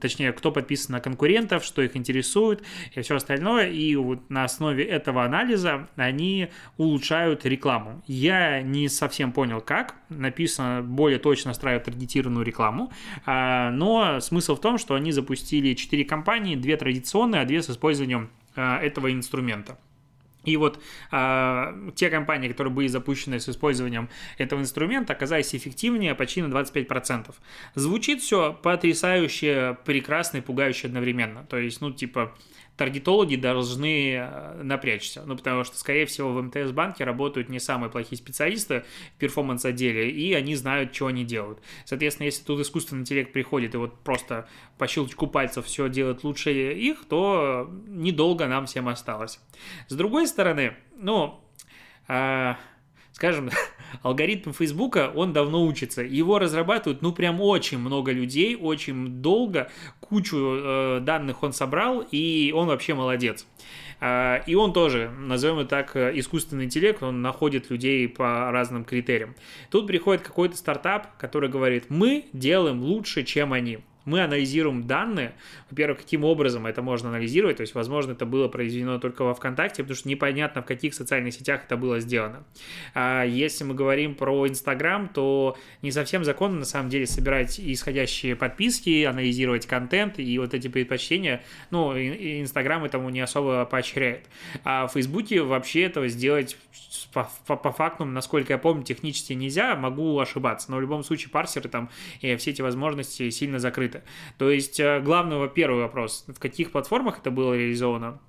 точнее, 0.00 0.32
кто 0.32 0.50
подписан 0.50 0.94
на 0.94 1.00
конкурентов, 1.00 1.64
что 1.64 1.80
их 1.80 1.96
интересует 1.96 2.62
и 2.94 3.00
все 3.00 3.16
остальное. 3.16 3.70
И 3.70 3.94
вот 3.96 4.28
на 4.30 4.44
основе 4.44 4.84
этого 4.84 5.24
анализа 5.24 5.88
они 5.96 6.48
улучшают 6.76 7.46
рекламу. 7.46 8.02
Я 8.06 8.62
не 8.62 8.88
совсем 8.88 9.32
понял, 9.32 9.60
как. 9.60 9.94
Написано 10.08 10.82
более 10.82 11.18
точно 11.18 11.50
настраивать 11.50 11.84
таргетированную 11.84 12.44
рекламу, 12.44 12.92
а, 13.26 13.70
но 13.70 14.20
смысл 14.20 14.56
в 14.56 14.60
том, 14.60 14.78
что 14.78 14.94
они 14.94 15.12
запустили 15.12 15.74
4 15.74 16.04
компании, 16.04 16.56
2 16.56 16.76
традиционные, 16.76 17.42
а 17.42 17.44
2 17.44 17.62
с 17.64 17.70
использованием 17.70 18.30
а, 18.56 18.78
этого 18.78 19.12
инструмента. 19.12 19.78
И 20.44 20.56
вот 20.56 20.78
э, 21.10 21.90
те 21.94 22.10
компании, 22.10 22.48
которые 22.48 22.72
были 22.72 22.86
запущены 22.86 23.40
с 23.40 23.48
использованием 23.48 24.08
этого 24.38 24.60
инструмента, 24.60 25.14
оказались 25.14 25.54
эффективнее 25.54 26.14
почти 26.14 26.42
на 26.42 26.54
25%. 26.54 27.34
Звучит 27.74 28.20
все 28.20 28.52
потрясающе, 28.52 29.78
прекрасно 29.84 30.38
и 30.38 30.40
пугающе 30.40 30.88
одновременно. 30.88 31.44
То 31.44 31.56
есть, 31.56 31.80
ну, 31.80 31.90
типа, 31.90 32.34
таргетологи 32.76 33.36
должны 33.36 34.14
э, 34.14 34.62
напрячься. 34.62 35.22
Ну, 35.24 35.36
потому 35.36 35.64
что, 35.64 35.78
скорее 35.78 36.06
всего, 36.06 36.32
в 36.32 36.42
МТС-банке 36.42 37.04
работают 37.04 37.48
не 37.48 37.60
самые 37.60 37.90
плохие 37.90 38.18
специалисты 38.18 38.84
в 39.16 39.18
перформанс-отделе, 39.18 40.10
и 40.10 40.34
они 40.34 40.56
знают, 40.56 40.94
что 40.94 41.06
они 41.06 41.24
делают. 41.24 41.60
Соответственно, 41.84 42.26
если 42.26 42.42
тут 42.44 42.60
искусственный 42.60 43.02
интеллект 43.02 43.32
приходит 43.32 43.74
и 43.74 43.78
вот 43.78 43.98
просто 44.00 44.48
по 44.78 44.88
щелчку 44.88 45.26
пальцев 45.26 45.66
все 45.66 45.88
делает 45.88 46.24
лучше 46.24 46.52
их, 46.52 47.04
то 47.08 47.70
недолго 47.86 48.46
нам 48.46 48.66
всем 48.66 48.88
осталось. 48.88 49.40
С 49.88 49.94
другой 49.94 50.26
стороны, 50.26 50.76
ну, 50.96 51.40
э, 52.08 52.54
скажем, 53.12 53.50
алгоритм 54.02 54.52
Фейсбука, 54.52 55.10
он 55.14 55.32
давно 55.32 55.64
учится. 55.64 56.02
Его 56.02 56.38
разрабатывают, 56.38 57.02
ну, 57.02 57.12
прям 57.12 57.40
очень 57.40 57.78
много 57.78 58.12
людей, 58.12 58.56
очень 58.56 59.22
долго, 59.22 59.70
кучу 60.00 60.36
э, 60.36 61.00
данных 61.00 61.42
он 61.42 61.52
собрал, 61.52 62.04
и 62.10 62.52
он 62.54 62.68
вообще 62.68 62.94
молодец. 62.94 63.46
Э, 64.00 64.40
и 64.46 64.54
он 64.54 64.72
тоже, 64.72 65.10
назовем 65.18 65.60
это 65.60 65.68
так, 65.68 65.96
искусственный 65.96 66.64
интеллект, 66.64 67.02
он 67.02 67.22
находит 67.22 67.70
людей 67.70 68.08
по 68.08 68.50
разным 68.50 68.84
критериям. 68.84 69.34
Тут 69.70 69.86
приходит 69.86 70.22
какой-то 70.22 70.56
стартап, 70.56 71.16
который 71.16 71.48
говорит, 71.48 71.86
мы 71.88 72.26
делаем 72.32 72.82
лучше, 72.82 73.22
чем 73.22 73.52
они. 73.52 73.78
Мы 74.04 74.22
анализируем 74.22 74.86
данные. 74.86 75.34
Во-первых, 75.70 75.98
каким 75.98 76.24
образом 76.24 76.66
это 76.66 76.82
можно 76.82 77.08
анализировать, 77.08 77.58
то 77.58 77.62
есть, 77.62 77.74
возможно, 77.74 78.12
это 78.12 78.26
было 78.26 78.48
произведено 78.48 78.98
только 78.98 79.24
во 79.24 79.34
ВКонтакте, 79.34 79.82
потому 79.82 79.96
что 79.96 80.08
непонятно, 80.08 80.62
в 80.62 80.66
каких 80.66 80.94
социальных 80.94 81.34
сетях 81.34 81.62
это 81.66 81.76
было 81.76 82.00
сделано. 82.00 82.44
А 82.94 83.24
если 83.24 83.64
мы 83.64 83.74
говорим 83.74 84.14
про 84.14 84.46
Инстаграм, 84.46 85.08
то 85.08 85.56
не 85.82 85.90
совсем 85.90 86.24
законно, 86.24 86.60
на 86.60 86.64
самом 86.64 86.90
деле, 86.90 87.06
собирать 87.06 87.58
исходящие 87.58 88.36
подписки, 88.36 89.04
анализировать 89.04 89.66
контент 89.66 90.18
и 90.18 90.38
вот 90.38 90.54
эти 90.54 90.68
предпочтения. 90.68 91.42
Ну, 91.70 91.92
Инстаграм 91.94 92.84
этому 92.84 93.10
не 93.10 93.20
особо 93.20 93.64
поощряет. 93.64 94.26
А 94.64 94.86
в 94.86 94.92
Фейсбуке 94.92 95.42
вообще 95.42 95.82
этого 95.82 96.08
сделать 96.08 96.56
по, 97.12 97.30
по, 97.46 97.56
по 97.56 97.72
факту, 97.72 98.04
насколько 98.04 98.52
я 98.52 98.58
помню, 98.58 98.84
технически 98.84 99.32
нельзя, 99.32 99.74
могу 99.76 100.18
ошибаться, 100.18 100.70
но 100.70 100.76
в 100.76 100.80
любом 100.80 101.04
случае 101.04 101.30
парсеры 101.30 101.68
там 101.68 101.90
и 102.20 102.36
все 102.36 102.50
эти 102.50 102.62
возможности 102.62 103.30
сильно 103.30 103.58
закрыты. 103.58 103.93
То 104.38 104.50
есть, 104.50 104.80
э, 104.80 105.00
главный, 105.00 105.48
первый 105.48 105.82
вопрос, 105.82 106.24
в 106.26 106.38
каких 106.38 106.72
платформах 106.72 107.18
это 107.18 107.30
было 107.30 107.54
реализовано? 107.54 108.20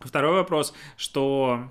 Второй 0.00 0.32
вопрос, 0.34 0.74
что 0.96 1.70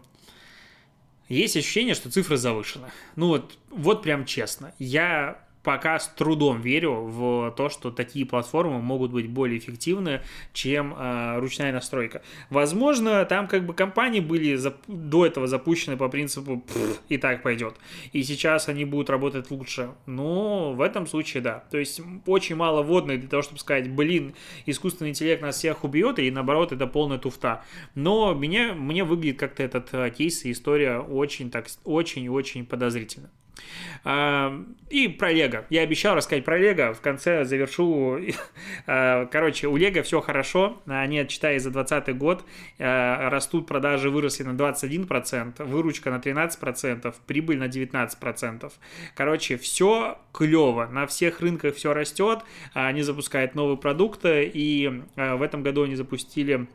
есть 1.29 1.55
ощущение, 1.55 1.95
что 1.95 2.11
цифры 2.11 2.37
завышены. 2.37 2.89
Ну 3.15 3.27
вот, 3.27 3.57
вот 3.69 4.03
прям 4.03 4.25
честно. 4.25 4.73
Я 4.79 5.45
пока 5.63 6.00
с 6.00 6.08
трудом 6.08 6.62
верю 6.62 6.93
в 6.93 7.52
то, 7.52 7.69
что 7.69 7.91
такие 7.91 8.26
платформы 8.26 8.82
могут 8.82 9.12
быть 9.12 9.30
более 9.30 9.60
эффективны, 9.60 10.21
чем 10.54 10.93
э, 10.97 11.39
ручная 11.39 11.71
настройка. 11.71 12.21
Возможно, 12.50 13.24
там 13.26 13.47
как 13.47 13.65
бы 13.65 13.74
компании 13.74 14.19
были 14.19 14.56
зап- 14.56 14.84
до 14.88 15.26
этого 15.26 15.47
запущены 15.47 15.97
по 15.97 16.10
принципу 16.10 16.63
и 17.10 17.17
так 17.17 17.43
пойдет. 17.43 17.76
И 18.12 18.24
сейчас 18.24 18.69
они 18.69 18.86
будут 18.86 19.10
работать 19.10 19.52
лучше. 19.52 19.91
Но 20.06 20.74
в 20.74 20.82
этом 20.82 21.06
случае 21.08 21.41
да. 21.41 21.63
То 21.71 21.78
есть 21.78 22.02
очень 22.26 22.56
мало 22.56 22.82
водной 22.82 23.17
для 23.17 23.30
того, 23.30 23.43
чтобы 23.43 23.60
сказать, 23.60 23.89
блин, 23.91 24.34
искусственный 24.65 25.12
интеллект 25.12 25.41
нас 25.41 25.58
всех 25.58 25.84
убьет, 25.84 26.19
и 26.19 26.32
наоборот, 26.32 26.71
это 26.71 26.88
полная 26.88 27.17
туфта. 27.17 27.63
Но 27.95 28.34
меня, 28.34 28.74
мне 28.74 29.04
выглядит 29.04 29.39
как-то 29.39 29.63
этот 29.63 29.89
э, 29.93 30.10
кейс 30.12 30.45
и 30.45 30.52
история 30.52 31.00
очень 31.00 31.52
так, 31.52 31.67
очень-очень 31.84 32.65
подозрительно. 32.65 33.30
И 34.03 35.07
про 35.07 35.31
Лего. 35.31 35.65
Я 35.69 35.81
обещал 35.81 36.15
рассказать 36.15 36.43
про 36.43 36.57
Лего. 36.57 36.93
В 36.93 37.01
конце 37.01 37.45
завершу. 37.45 38.19
А, 38.87 39.25
короче, 39.31 39.67
у 39.67 39.77
Лего 39.77 40.01
все 40.01 40.21
хорошо. 40.21 40.81
Они, 40.85 41.19
отчитая 41.19 41.59
за 41.59 41.69
2020 41.69 42.17
год, 42.17 42.43
а, 42.79 43.29
растут 43.29 43.67
продажи, 43.67 44.09
выросли 44.09 44.43
на 44.43 44.51
21%, 44.51 45.63
выручка 45.63 46.09
на 46.09 46.17
13%, 46.17 47.13
прибыль 47.27 47.57
на 47.57 47.67
19%. 47.67 48.71
Короче, 49.15 49.57
все 49.57 50.17
клево. 50.33 50.87
На 50.87 51.05
всех 51.05 51.39
рынках 51.39 51.75
все 51.75 51.93
растет. 51.93 52.39
Они 52.73 53.03
запускают 53.03 53.55
новые 53.55 53.77
продукты. 53.77 54.49
И 54.51 55.03
а, 55.15 55.35
в 55.35 55.41
этом 55.41 55.61
году 55.61 55.83
они 55.83 55.95
запустили 55.95 56.67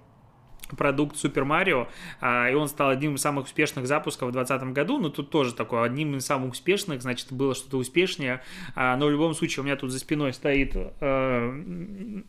продукт 0.76 1.16
Супер 1.16 1.44
Марио, 1.44 1.88
и 2.22 2.55
он 2.55 2.68
стал 2.68 2.90
одним 2.90 3.14
из 3.14 3.20
самых 3.20 3.46
успешных 3.46 3.87
запусков 3.87 4.31
в 4.31 4.33
2020 4.33 4.74
году, 4.74 4.98
но 4.98 5.09
тут 5.09 5.31
тоже 5.31 5.55
такой, 5.55 5.85
одним 5.85 6.16
из 6.16 6.26
самых 6.26 6.52
успешных, 6.52 7.02
значит, 7.02 7.33
было 7.33 7.55
что-то 7.55 7.79
успешнее, 7.79 8.42
а, 8.74 8.96
но 8.96 9.07
в 9.07 9.11
любом 9.11 9.35
случае 9.35 9.62
у 9.62 9.64
меня 9.64 9.76
тут 9.76 9.90
за 9.90 9.98
спиной 9.98 10.33
стоит, 10.33 10.74
э, 10.74 11.62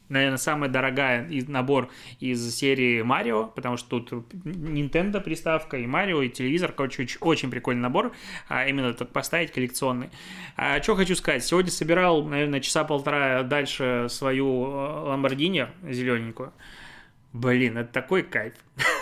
наверное, 0.10 0.38
самая 0.38 0.69
дорогая 0.69 1.28
набор 1.47 1.89
из 2.19 2.56
серии 2.56 3.02
Марио, 3.02 3.45
потому 3.45 3.78
что 3.78 4.00
тут 4.00 4.34
Nintendo 4.34 5.21
приставка, 5.21 5.78
и 5.78 5.86
Марио, 5.88 6.21
и 6.21 6.30
телевизор, 6.30 6.71
короче, 6.71 7.08
очень 7.21 7.50
прикольный 7.50 7.82
набор, 7.82 8.13
а 8.47 8.67
именно 8.67 8.93
так 8.93 9.10
поставить 9.10 9.52
коллекционный. 9.52 10.10
А, 10.56 10.82
что 10.82 10.95
хочу 10.95 11.15
сказать, 11.15 11.43
сегодня 11.43 11.71
собирал, 11.71 12.23
наверное, 12.23 12.60
часа 12.60 12.84
полтора 12.84 13.43
дальше 13.43 14.08
свою 14.10 14.47
Ламборгини 14.62 15.67
зелененькую, 15.84 16.54
Блин, 17.38 17.78
это 17.78 17.93
такой 17.93 18.23
кайф. 18.23 18.54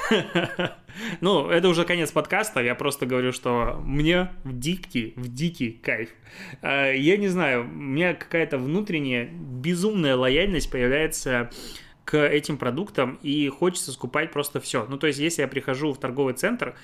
ну, 1.22 1.48
это 1.50 1.70
уже 1.70 1.86
конец 1.86 2.12
подкаста, 2.12 2.62
я 2.62 2.76
просто 2.76 3.06
говорю, 3.06 3.32
что 3.32 3.82
мне 3.86 4.30
в 4.44 4.60
дикий, 4.60 5.14
в 5.16 5.34
дикий 5.34 5.72
кайф. 5.72 6.10
А, 6.62 6.92
я 6.92 7.16
не 7.16 7.30
знаю, 7.30 7.62
у 7.62 7.68
меня 7.68 8.14
какая-то 8.14 8.58
внутренняя 8.58 9.30
безумная 9.32 10.18
лояльность 10.18 10.70
появляется 10.70 11.50
к 12.04 12.18
этим 12.18 12.58
продуктам, 12.58 13.20
и 13.24 13.48
хочется 13.48 13.94
скупать 13.94 14.34
просто 14.34 14.60
все. 14.60 14.86
Ну, 14.90 14.98
то 14.98 15.08
есть, 15.08 15.20
если 15.20 15.42
я 15.42 15.48
прихожу 15.48 15.94
в 15.94 15.98
торговый 15.98 16.34
центр, 16.34 16.76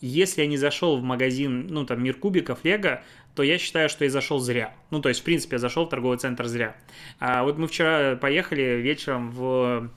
если 0.00 0.42
я 0.42 0.48
не 0.48 0.56
зашел 0.56 0.98
в 0.98 1.04
магазин, 1.04 1.68
ну, 1.68 1.86
там, 1.86 2.02
Мир 2.02 2.14
Кубиков, 2.14 2.64
Лего, 2.64 3.04
то 3.36 3.44
я 3.44 3.58
считаю, 3.58 3.88
что 3.88 4.04
я 4.04 4.10
зашел 4.10 4.40
зря. 4.40 4.74
Ну, 4.90 5.00
то 5.00 5.08
есть, 5.08 5.20
в 5.20 5.24
принципе, 5.24 5.54
я 5.54 5.58
зашел 5.60 5.86
в 5.86 5.88
торговый 5.88 6.18
центр 6.18 6.46
зря. 6.46 6.74
А 7.20 7.44
вот 7.44 7.58
мы 7.58 7.68
вчера 7.68 8.16
поехали 8.16 8.80
вечером 8.80 9.30
в 9.30 9.90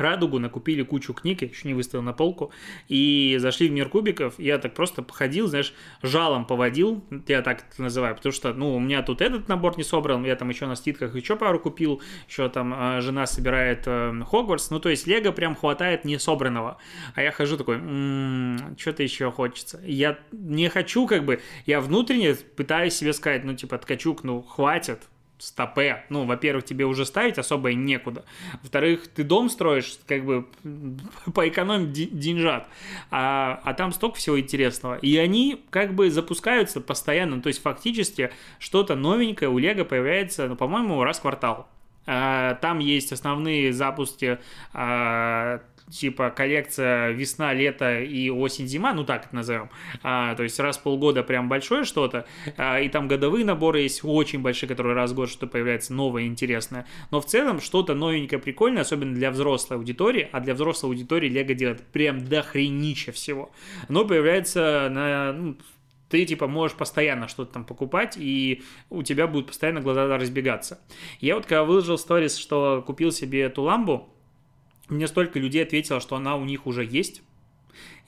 Радугу, 0.00 0.38
накупили 0.38 0.82
кучу 0.82 1.12
книг, 1.14 1.42
я 1.42 1.48
еще 1.48 1.68
не 1.68 1.74
выставил 1.74 2.02
на 2.02 2.12
полку, 2.12 2.50
и 2.88 3.36
зашли 3.38 3.68
в 3.68 3.72
мир 3.72 3.88
кубиков, 3.88 4.38
я 4.38 4.58
так 4.58 4.74
просто 4.74 5.02
походил, 5.02 5.46
знаешь, 5.46 5.74
жалом 6.02 6.44
поводил, 6.46 7.04
я 7.26 7.42
так 7.42 7.64
это 7.70 7.82
называю, 7.82 8.14
потому 8.14 8.32
что, 8.32 8.52
ну, 8.52 8.74
у 8.74 8.80
меня 8.80 9.02
тут 9.02 9.20
этот 9.20 9.48
набор 9.48 9.76
не 9.76 9.84
собран, 9.84 10.24
я 10.24 10.36
там 10.36 10.48
еще 10.48 10.66
на 10.66 10.76
ститках 10.76 11.14
еще 11.14 11.36
пару 11.36 11.58
купил, 11.60 12.00
еще 12.28 12.48
там 12.48 12.74
э, 12.74 13.00
жена 13.00 13.26
собирает 13.26 13.82
э, 13.86 14.12
Хогвартс, 14.28 14.70
ну, 14.70 14.80
то 14.80 14.88
есть 14.88 15.06
Лего 15.06 15.32
прям 15.32 15.54
хватает 15.54 16.04
не 16.04 16.18
собранного, 16.18 16.78
а 17.14 17.22
я 17.22 17.32
хожу 17.32 17.56
такой, 17.56 17.76
м-м, 17.76 18.76
что-то 18.78 19.02
еще 19.02 19.30
хочется. 19.30 19.80
Я 19.84 20.18
не 20.32 20.68
хочу, 20.68 21.06
как 21.06 21.24
бы, 21.24 21.40
я 21.66 21.80
внутренне 21.80 22.34
пытаюсь 22.34 22.94
себе 22.94 23.12
сказать, 23.12 23.44
ну, 23.44 23.54
типа, 23.54 23.78
Ткачук, 23.78 24.24
ну, 24.24 24.42
хватит, 24.42 25.02
стопе. 25.38 26.04
Ну, 26.08 26.24
во-первых, 26.24 26.64
тебе 26.64 26.84
уже 26.84 27.04
ставить 27.06 27.38
особо 27.38 27.72
некуда. 27.72 28.24
Во-вторых, 28.62 29.08
ты 29.08 29.24
дом 29.24 29.48
строишь, 29.48 29.98
как 30.06 30.24
бы 30.24 30.46
поэкономить 31.34 31.92
деньжат. 32.18 32.66
А, 33.10 33.60
а 33.64 33.74
там 33.74 33.92
столько 33.92 34.16
всего 34.16 34.38
интересного. 34.38 34.96
И 34.96 35.16
они 35.16 35.64
как 35.70 35.94
бы 35.94 36.10
запускаются 36.10 36.80
постоянно. 36.80 37.40
То 37.40 37.48
есть 37.48 37.62
фактически 37.62 38.30
что-то 38.58 38.94
новенькое 38.94 39.50
у 39.50 39.58
Лего 39.58 39.84
появляется, 39.84 40.48
ну, 40.48 40.56
по-моему, 40.56 41.02
раз 41.04 41.18
в 41.18 41.22
квартал. 41.22 41.68
А, 42.06 42.54
там 42.56 42.78
есть 42.78 43.12
основные 43.12 43.72
запуски 43.72 44.38
а, 44.72 45.60
типа 45.90 46.30
коллекция 46.30 47.10
весна, 47.10 47.52
лето 47.52 48.00
и 48.00 48.30
осень, 48.30 48.66
зима, 48.66 48.92
ну 48.92 49.04
так 49.04 49.26
это 49.26 49.34
назовем. 49.34 49.70
А, 50.02 50.34
то 50.34 50.42
есть 50.42 50.58
раз 50.60 50.78
в 50.78 50.82
полгода 50.82 51.22
прям 51.22 51.48
большое 51.48 51.84
что-то, 51.84 52.26
а, 52.56 52.80
и 52.80 52.88
там 52.88 53.08
годовые 53.08 53.44
наборы 53.44 53.80
есть 53.80 54.00
очень 54.04 54.40
большие, 54.40 54.68
которые 54.68 54.94
раз 54.94 55.12
в 55.12 55.14
год 55.14 55.30
что-то 55.30 55.46
появляется 55.46 55.92
новое, 55.92 56.24
интересное. 56.24 56.86
Но 57.10 57.20
в 57.20 57.26
целом 57.26 57.60
что-то 57.60 57.94
новенькое, 57.94 58.40
прикольное, 58.40 58.82
особенно 58.82 59.14
для 59.14 59.30
взрослой 59.30 59.76
аудитории, 59.76 60.28
а 60.32 60.40
для 60.40 60.54
взрослой 60.54 60.90
аудитории 60.90 61.28
Лего 61.28 61.54
делает 61.54 61.82
прям 61.86 62.24
дохренища 62.24 63.12
всего. 63.12 63.50
Оно 63.88 64.04
появляется 64.04 64.88
на, 64.90 65.32
ну, 65.32 65.56
ты 66.08 66.24
типа 66.24 66.46
можешь 66.46 66.76
постоянно 66.76 67.28
что-то 67.28 67.54
там 67.54 67.64
покупать, 67.64 68.16
и 68.16 68.62
у 68.90 69.02
тебя 69.02 69.26
будут 69.26 69.48
постоянно 69.48 69.80
глаза 69.80 70.06
разбегаться. 70.16 70.80
Я 71.20 71.36
вот 71.36 71.46
когда 71.46 71.64
выложил 71.64 71.98
сторис, 71.98 72.36
что 72.36 72.82
купил 72.86 73.12
себе 73.12 73.42
эту 73.42 73.62
ламбу, 73.62 74.08
мне 74.88 75.06
столько 75.08 75.38
людей 75.38 75.62
ответило, 75.62 76.00
что 76.00 76.16
она 76.16 76.36
у 76.36 76.44
них 76.44 76.66
уже 76.66 76.84
есть. 76.84 77.22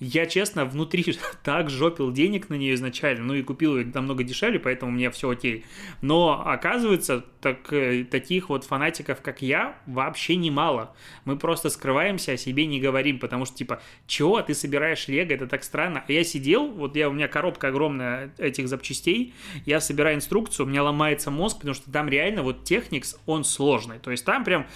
Я, 0.01 0.25
честно, 0.25 0.65
внутри 0.65 1.05
так 1.45 1.69
жопил 1.69 2.11
денег 2.11 2.49
на 2.49 2.55
нее 2.55 2.75
изначально, 2.75 3.25
ну 3.25 3.35
и 3.35 3.43
купил 3.43 3.77
ее 3.77 3.91
намного 3.93 4.25
дешевле, 4.25 4.59
поэтому 4.59 4.91
мне 4.93 5.11
все 5.11 5.29
окей. 5.29 5.67
Но 6.01 6.43
оказывается, 6.45 7.25
так, 7.43 7.71
э, 7.73 8.05
таких 8.05 8.49
вот 8.49 8.65
фанатиков, 8.65 9.21
как 9.21 9.43
я, 9.43 9.77
вообще 9.87 10.37
немало. 10.37 10.97
Мы 11.27 11.37
просто 11.37 11.69
скрываемся, 11.69 12.33
о 12.33 12.37
себе 12.39 12.65
не 12.65 12.81
говорим, 12.81 13.19
потому 13.19 13.45
что, 13.45 13.57
типа, 13.57 13.83
чего 14.07 14.41
ты 14.41 14.55
собираешь 14.55 15.07
лего, 15.07 15.33
это 15.33 15.47
так 15.47 15.63
странно. 15.63 16.03
А 16.09 16.13
я 16.13 16.25
сидел, 16.25 16.67
вот 16.69 16.97
я, 16.97 17.11
у 17.11 17.13
меня 17.13 17.29
коробка 17.29 17.69
огромная 17.69 18.33
этих 18.39 18.69
запчастей, 18.69 19.35
я 19.67 19.81
собираю 19.81 20.17
инструкцию, 20.17 20.65
у 20.65 20.69
меня 20.71 20.83
ломается 20.83 21.31
мозг, 21.31 21.59
потому 21.59 21.75
что 21.75 21.93
там 21.93 22.09
реально 22.09 22.43
вот 22.43 22.65
техникс, 22.65 23.21
он 23.27 23.45
сложный. 23.45 23.99
То 23.99 24.11
есть 24.11 24.25
там 24.25 24.45
прям 24.45 24.67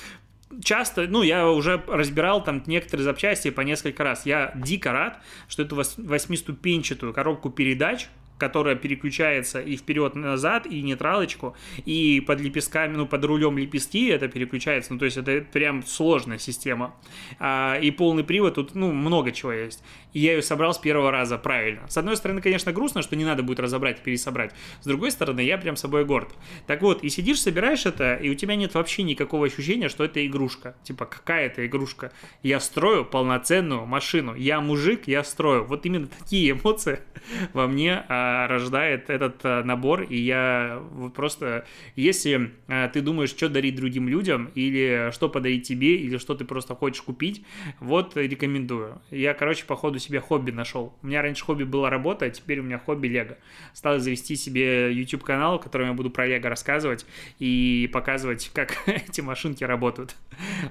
часто, 0.63 1.07
ну, 1.09 1.23
я 1.23 1.49
уже 1.49 1.83
разбирал 1.87 2.43
там 2.43 2.63
некоторые 2.67 3.05
запчасти 3.05 3.51
по 3.51 3.63
несколько 3.63 4.05
раз. 4.05 4.27
Я 4.27 4.53
дико 4.55 4.93
рад, 4.93 5.21
что 5.49 5.63
эту 5.63 5.77
восьмиступенчатую 5.77 7.13
коробку 7.13 7.51
передач 7.51 8.09
которая 8.45 8.77
переключается 8.77 9.59
и 9.59 9.75
вперед-назад, 9.75 10.67
и 10.67 10.83
нейтралочку, 10.83 11.57
и 11.87 12.21
под 12.21 12.41
лепестками, 12.41 12.95
ну, 12.95 13.07
под 13.07 13.25
рулем 13.25 13.57
лепестки 13.57 14.09
это 14.09 14.29
переключается, 14.29 14.93
ну, 14.93 14.99
то 14.99 15.07
есть 15.07 15.17
это 15.17 15.41
прям 15.51 15.83
сложная 15.87 16.37
система. 16.37 16.95
А, 17.39 17.79
и 17.81 17.91
полный 17.91 18.23
привод, 18.23 18.57
тут, 18.57 18.75
ну, 18.75 18.93
много 18.93 19.33
чего 19.33 19.51
есть. 19.53 19.83
И 20.13 20.21
я 20.21 20.35
ее 20.35 20.43
собрал 20.43 20.75
с 20.75 20.79
первого 20.79 21.11
раза 21.11 21.39
правильно. 21.39 21.89
С 21.89 21.97
одной 21.97 22.19
стороны, 22.19 22.43
конечно, 22.43 22.71
грустно, 22.71 23.01
что 23.01 23.17
не 23.17 23.25
надо 23.25 23.43
будет 23.43 23.61
разобрать 23.61 24.01
и 24.01 24.03
пересобрать. 24.03 24.53
С 24.83 24.87
другой 24.87 25.11
стороны, 25.11 25.41
я 25.41 25.57
прям 25.57 25.77
собой 25.77 26.05
горд. 26.05 26.29
Так 26.67 26.83
вот, 26.83 27.03
и 27.03 27.09
сидишь, 27.09 27.41
собираешь 27.41 27.87
это, 27.87 28.17
и 28.17 28.29
у 28.29 28.35
тебя 28.35 28.57
нет 28.57 28.75
вообще 28.75 29.05
никакого 29.05 29.47
ощущения, 29.47 29.89
что 29.89 30.05
это 30.05 30.25
игрушка. 30.27 30.77
Типа, 30.85 31.07
какая 31.07 31.47
это 31.47 31.67
игрушка? 31.67 32.13
Я 32.43 32.61
строю 32.61 33.07
полноценную 33.07 33.87
машину. 33.87 34.35
Я 34.35 34.61
мужик, 34.61 35.09
я 35.09 35.25
строю. 35.25 35.65
Вот 35.65 35.87
именно 35.87 36.09
такие 36.09 36.53
эмоции 36.53 37.01
во 37.55 37.67
мне 37.67 38.05
а, 38.09 38.34
рождает 38.49 39.11
этот 39.11 39.43
набор, 39.45 40.03
и 40.03 40.17
я 40.17 40.83
просто, 41.15 41.67
если 41.97 42.51
ты 42.93 43.01
думаешь, 43.01 43.31
что 43.31 43.49
дарить 43.49 43.77
другим 43.77 44.09
людям, 44.09 44.51
или 44.55 45.11
что 45.13 45.29
подарить 45.29 45.67
тебе, 45.67 45.97
или 45.97 46.19
что 46.19 46.35
ты 46.35 46.45
просто 46.45 46.75
хочешь 46.75 47.03
купить, 47.03 47.45
вот 47.81 48.17
рекомендую. 48.17 49.01
Я, 49.11 49.35
короче, 49.35 49.65
по 49.65 49.77
ходу 49.77 49.99
себе 49.99 50.21
хобби 50.21 50.51
нашел. 50.51 50.95
У 51.03 51.07
меня 51.07 51.23
раньше 51.23 51.45
хобби 51.45 51.65
была 51.65 51.91
работа, 51.91 52.27
а 52.27 52.31
теперь 52.31 52.61
у 52.61 52.63
меня 52.63 52.79
хобби 52.79 53.09
Лего. 53.09 53.37
Стал 53.73 53.99
завести 53.99 54.37
себе 54.37 54.93
YouTube-канал, 54.93 55.59
в 55.59 55.63
котором 55.63 55.89
я 55.89 55.93
буду 55.95 56.11
про 56.11 56.27
Лего 56.27 56.49
рассказывать 56.49 57.07
и 57.39 57.89
показывать, 57.93 58.51
как 58.55 58.77
эти 58.87 59.21
машинки 59.21 59.65
работают. 59.65 60.17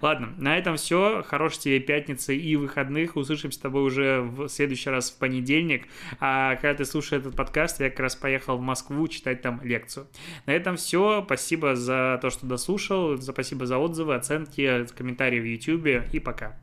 Ладно, 0.01 0.33
на 0.37 0.57
этом 0.57 0.77
все. 0.77 1.23
Хорошей 1.27 1.59
тебе 1.59 1.79
пятницы 1.79 2.35
и 2.35 2.55
выходных. 2.55 3.15
Услышимся 3.15 3.57
с 3.57 3.61
тобой 3.61 3.83
уже 3.83 4.21
в 4.21 4.47
следующий 4.49 4.89
раз 4.89 5.11
в 5.11 5.17
понедельник. 5.17 5.87
А 6.19 6.55
когда 6.55 6.73
ты 6.73 6.85
слушаешь 6.85 7.21
этот 7.21 7.35
подкаст, 7.43 7.81
я 7.81 7.89
как 7.89 7.99
раз 7.99 8.15
поехал 8.15 8.57
в 8.57 8.61
Москву 8.61 9.05
читать 9.09 9.41
там 9.41 9.59
лекцию. 9.63 10.07
На 10.45 10.51
этом 10.51 10.77
все. 10.77 11.21
Спасибо 11.25 11.75
за 11.75 12.17
то, 12.21 12.29
что 12.29 12.45
дослушал. 12.45 13.21
Спасибо 13.21 13.65
за 13.65 13.77
отзывы, 13.79 14.15
оценки, 14.15 14.85
комментарии 14.95 15.41
в 15.41 15.45
YouTube 15.45 16.09
и 16.13 16.19
пока. 16.19 16.55